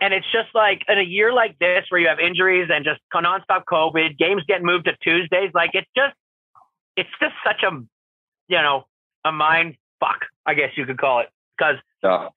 [0.00, 3.00] and it's just like in a year like this where you have injuries and just
[3.14, 5.50] nonstop COVID, games getting moved to Tuesdays.
[5.54, 6.14] Like it's just,
[6.96, 7.70] it's just such a,
[8.48, 8.86] you know,
[9.24, 10.20] a mind fuck.
[10.46, 12.28] I guess you could call it because Yeah.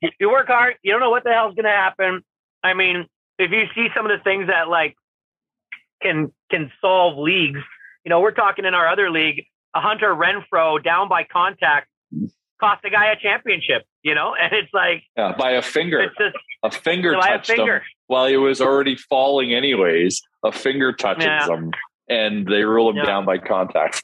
[0.00, 0.76] you- you work hard.
[0.82, 2.24] You don't know what the hell's going to happen.
[2.62, 3.06] I mean,
[3.38, 4.96] if you see some of the things that like
[6.02, 7.60] can can solve leagues,
[8.04, 11.88] you know, we're talking in our other league, a Hunter Renfrow down by contact
[12.60, 13.82] cost the guy a championship.
[14.02, 16.00] You know, and it's like Yeah, by a finger.
[16.00, 17.82] it's just A finger by a touched him finger.
[18.06, 20.22] while he was already falling anyways.
[20.44, 21.46] A finger touches Yeah.
[21.48, 21.72] him
[22.08, 23.04] and they rule him Yeah.
[23.04, 24.02] down by contact.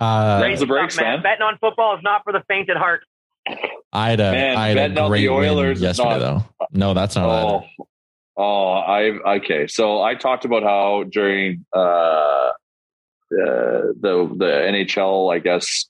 [0.00, 1.22] uh, Raise the brakes, Stuff, man.
[1.22, 3.04] Betting on football is not for the faint at heart.
[3.92, 6.18] I had a, Man, I had betting a on the great Oilers win yesterday, not-
[6.18, 6.66] though.
[6.72, 7.86] No, that's not Oh, that.
[8.36, 9.02] oh, I
[9.36, 9.66] okay.
[9.66, 12.52] So I talked about how during uh, uh,
[13.30, 15.88] the the NHL, I guess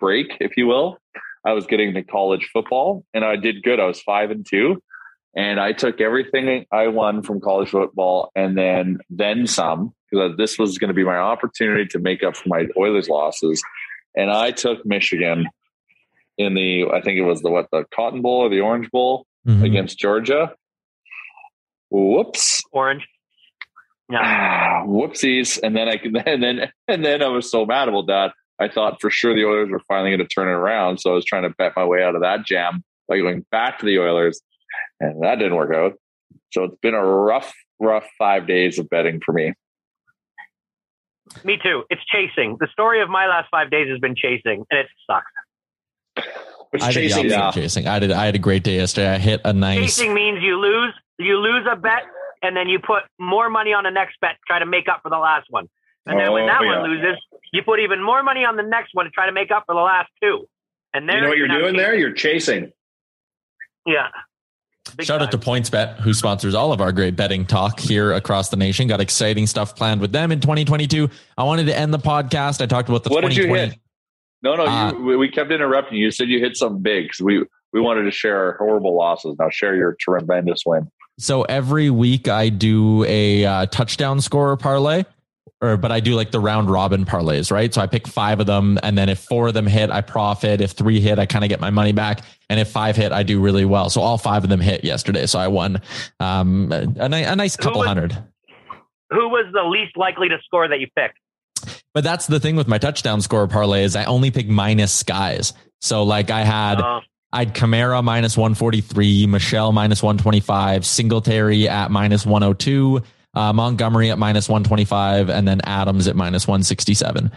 [0.00, 0.98] break, if you will,
[1.44, 3.78] I was getting to college football, and I did good.
[3.80, 4.82] I was five and two,
[5.36, 10.58] and I took everything I won from college football, and then then some, because this
[10.58, 13.62] was going to be my opportunity to make up for my Oilers losses,
[14.16, 15.46] and I took Michigan
[16.38, 19.26] in the I think it was the what the Cotton Bowl or the Orange Bowl
[19.46, 19.64] Mhm.
[19.64, 20.52] against Georgia.
[21.90, 22.62] Whoops.
[22.72, 23.06] Orange.
[24.10, 24.18] Yeah.
[24.20, 25.58] Ah, whoopsies.
[25.62, 28.32] And then I and then and then I was so mad about that.
[28.58, 30.98] I thought for sure the Oilers were finally going to turn it around.
[30.98, 33.78] So I was trying to bet my way out of that jam by going back
[33.80, 34.40] to the Oilers.
[35.00, 35.94] And that didn't work out.
[36.52, 39.52] So it's been a rough, rough five days of betting for me.
[41.44, 41.84] Me too.
[41.90, 42.56] It's chasing.
[42.60, 45.26] The story of my last five days has been chasing, and it sucks.
[46.70, 47.28] What's I did chasing?
[47.30, 47.50] yeah.
[47.50, 47.86] chasing.
[47.86, 48.10] I did.
[48.12, 49.08] I had a great day yesterday.
[49.14, 49.78] I hit a nice.
[49.80, 52.02] Chasing means you lose, you lose a bet,
[52.42, 55.00] and then you put more money on the next bet to try to make up
[55.02, 55.68] for the last one.
[56.06, 56.80] And then when Oh, that yeah.
[56.80, 57.16] one loses,
[57.52, 59.74] you put even more money on the next one to try to make up for
[59.74, 60.48] the last two.
[60.94, 61.76] And then You know what you're doing chasing.
[61.76, 61.94] there?
[61.96, 62.72] You're chasing.
[63.84, 64.08] Yeah.
[64.96, 65.38] Big Shout out to.
[65.38, 68.88] PointsBet, who sponsors all of our great betting talk here across the nation.
[68.88, 71.08] Got exciting stuff planned with them in 2022.
[71.36, 72.60] I wanted to end the podcast.
[72.60, 73.78] I talked about the What did you hit?
[74.42, 76.04] No, no, Uh, you, we- kept interrupting you.
[76.06, 77.14] You said you hit something big.
[77.14, 79.36] So we, we wanted to share our horrible losses.
[79.38, 80.90] Now share your tremendous win.
[81.18, 85.04] So every week I do a uh, touchdown scorer parlay,
[85.60, 87.72] or but I do like the round robin parlays, right?
[87.72, 90.60] So I pick five of them, and then if four of them hit, I profit.
[90.60, 93.22] If three hit, I kind of get my money back, and if five hit, I
[93.22, 93.90] do really well.
[93.90, 95.80] So all five of them hit yesterday, so I won
[96.20, 98.16] um, a, a, nice couple was- hundred.
[99.10, 101.18] Who was the least likely to score that you picked?
[101.94, 105.52] But that's the thing with my touchdown score parlay is I only pick minus guys.
[105.80, 107.00] So like I had Uh,
[107.32, 113.02] I'd Kamara minus 143, Michel minus 125, Singletary at minus 102,
[113.36, 117.30] uh, Montgomery at minus 125, and then Adams at minus 167.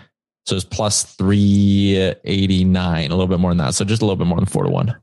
[0.48, 3.76] So it's plus 389, a little bit more than that.
[3.76, 4.96] So just a little bit more than four to one.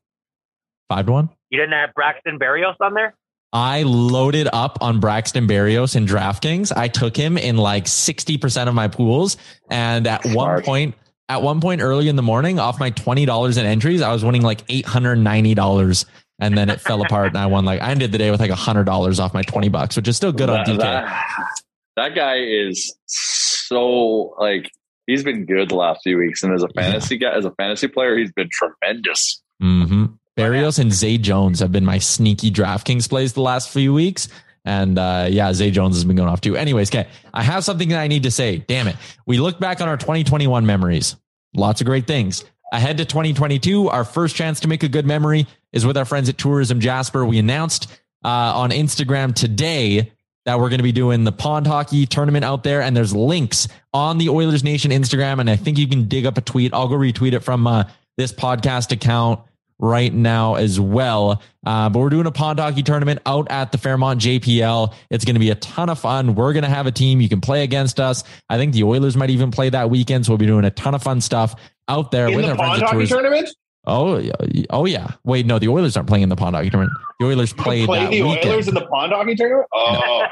[0.88, 1.28] Five to one?
[1.50, 3.14] you didn't have Braxton Berrios on there?
[3.52, 6.76] I loaded up on Braxton Berrios in DraftKings.
[6.76, 9.36] I took him in like 60% of my pools.
[9.70, 10.94] And at one point,
[11.28, 14.42] at one point early in the morning, off my $20 in entries, I was winning
[14.42, 16.04] like $890.
[16.38, 18.50] And then it fell apart and I won like, I ended the day with like
[18.50, 20.78] a $100 off my 20 bucks, which is still good on that, DK.
[20.78, 21.60] that,
[21.96, 24.70] that guy is so like
[25.06, 27.88] he's been good the last few weeks, and as a fantasy guy, as a fantasy
[27.88, 29.42] player, he's been tremendous.
[29.60, 30.06] hmm
[30.36, 34.28] Berrios and Zay Jones have been my sneaky DraftKings plays the last few weeks.
[34.66, 36.56] And uh, yeah, Zay Jones has been going off too.
[36.56, 38.58] Anyways, okay, I have something that I need to say.
[38.58, 38.96] Damn it.
[39.24, 41.16] We look back on our 2021 memories.
[41.54, 42.44] Lots of great things.
[42.72, 46.28] Ahead to 2022, our first chance to make a good memory is with our friends
[46.28, 47.24] at Tourism Jasper.
[47.24, 47.88] We announced
[48.24, 50.12] uh, on Instagram today
[50.46, 52.82] that we're going to be doing the pond hockey tournament out there.
[52.82, 55.38] And there's links on the Oilers Nation Instagram.
[55.38, 56.74] And I think you can dig up a tweet.
[56.74, 57.84] I'll go retweet it from uh,
[58.16, 59.40] this podcast account
[59.78, 61.42] right now as well.
[61.64, 64.92] Uh, but we're doing a pond hockey tournament out at the Fairmont JPL.
[65.10, 66.34] It's going to be a ton of fun.
[66.34, 67.20] We're going to have a team.
[67.20, 68.24] You can play against us.
[68.48, 70.26] I think the Oilers might even play that weekend.
[70.26, 71.54] So we'll be doing a ton of fun stuff
[71.88, 73.48] out there In with the our pond hockey tournament?
[73.86, 74.32] Oh, yeah.
[74.70, 75.12] oh yeah.
[75.24, 76.96] Wait, no, the Oilers aren't playing in the pond hockey tournament.
[77.20, 78.50] The Oilers played play that the weekend.
[78.50, 79.68] Oilers in the pond hockey tournament?
[79.72, 80.26] Oh,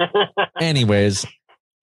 [0.60, 1.26] Anyways,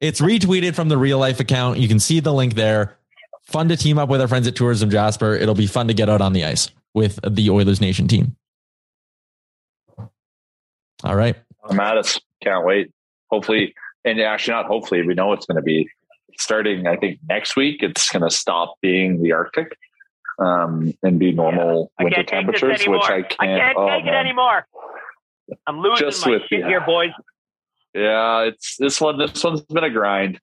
[0.02, 1.78] it's retweeted from the real life account.
[1.78, 2.98] You can see the link there.
[3.44, 5.36] Fun to team up with our friends at Tourism Jasper.
[5.36, 8.36] It'll be fun to get out on the ice with the Oilers Nation team.
[11.04, 11.36] All right.
[11.64, 12.20] I'm at us.
[12.42, 12.92] Can't wait.
[13.30, 13.76] Hopefully,
[14.06, 15.06] and actually not hopefully.
[15.06, 15.90] We know it's going to be
[16.42, 16.88] starting.
[16.88, 19.78] I think next week it's going to stop being the Arctic
[20.40, 23.38] um, and be normal I winter can't take this temperatures, which I I can't.
[23.62, 24.16] can't oh, take it man.
[24.16, 24.68] anymore.
[25.68, 27.12] I'm losing Just my with shit the- here, boys.
[27.94, 29.18] Yeah, it's this one.
[29.18, 30.40] This one's been a grind.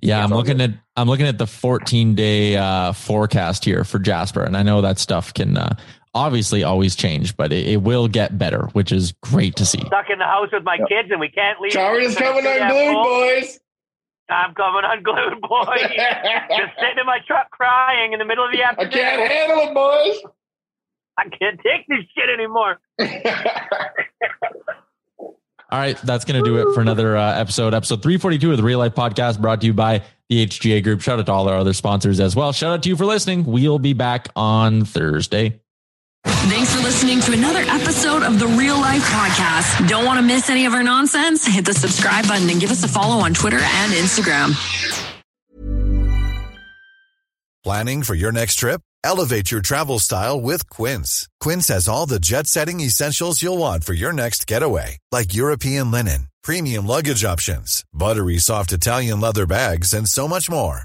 [0.00, 4.42] Yeah, I'm looking at I'm looking at the 14 day uh, forecast here for Jasper,
[4.42, 5.76] and I know that stuff can uh,
[6.12, 9.78] obviously always change, but it, it will get better, which is great to see.
[9.86, 11.72] Stuck in the house with my kids, and we can't leave.
[11.72, 13.60] Shower is coming Yeah, unglued, boys.
[14.28, 15.64] I'm coming unglued, boy.
[15.76, 18.92] Just sitting in my truck crying in the middle of the afternoon.
[18.92, 20.32] I can't handle it, boys.
[21.18, 22.78] I can't take this shit anymore.
[25.70, 28.62] All right, that's going to do it for another uh, episode, episode 342 of the
[28.62, 31.00] Real Life Podcast, brought to you by the HGA Group.
[31.00, 32.52] Shout out to all our other sponsors as well.
[32.52, 33.44] Shout out to you for listening.
[33.44, 35.60] We'll be back on Thursday.
[36.24, 39.88] Thanks for listening to another episode of the Real Life Podcast.
[39.88, 41.46] Don't want to miss any of our nonsense?
[41.46, 44.52] Hit the subscribe button and give us a follow on Twitter and Instagram.
[47.62, 48.80] Planning for your next trip?
[49.02, 51.28] Elevate your travel style with Quince.
[51.40, 55.90] Quince has all the jet setting essentials you'll want for your next getaway, like European
[55.90, 60.84] linen, premium luggage options, buttery soft Italian leather bags, and so much more.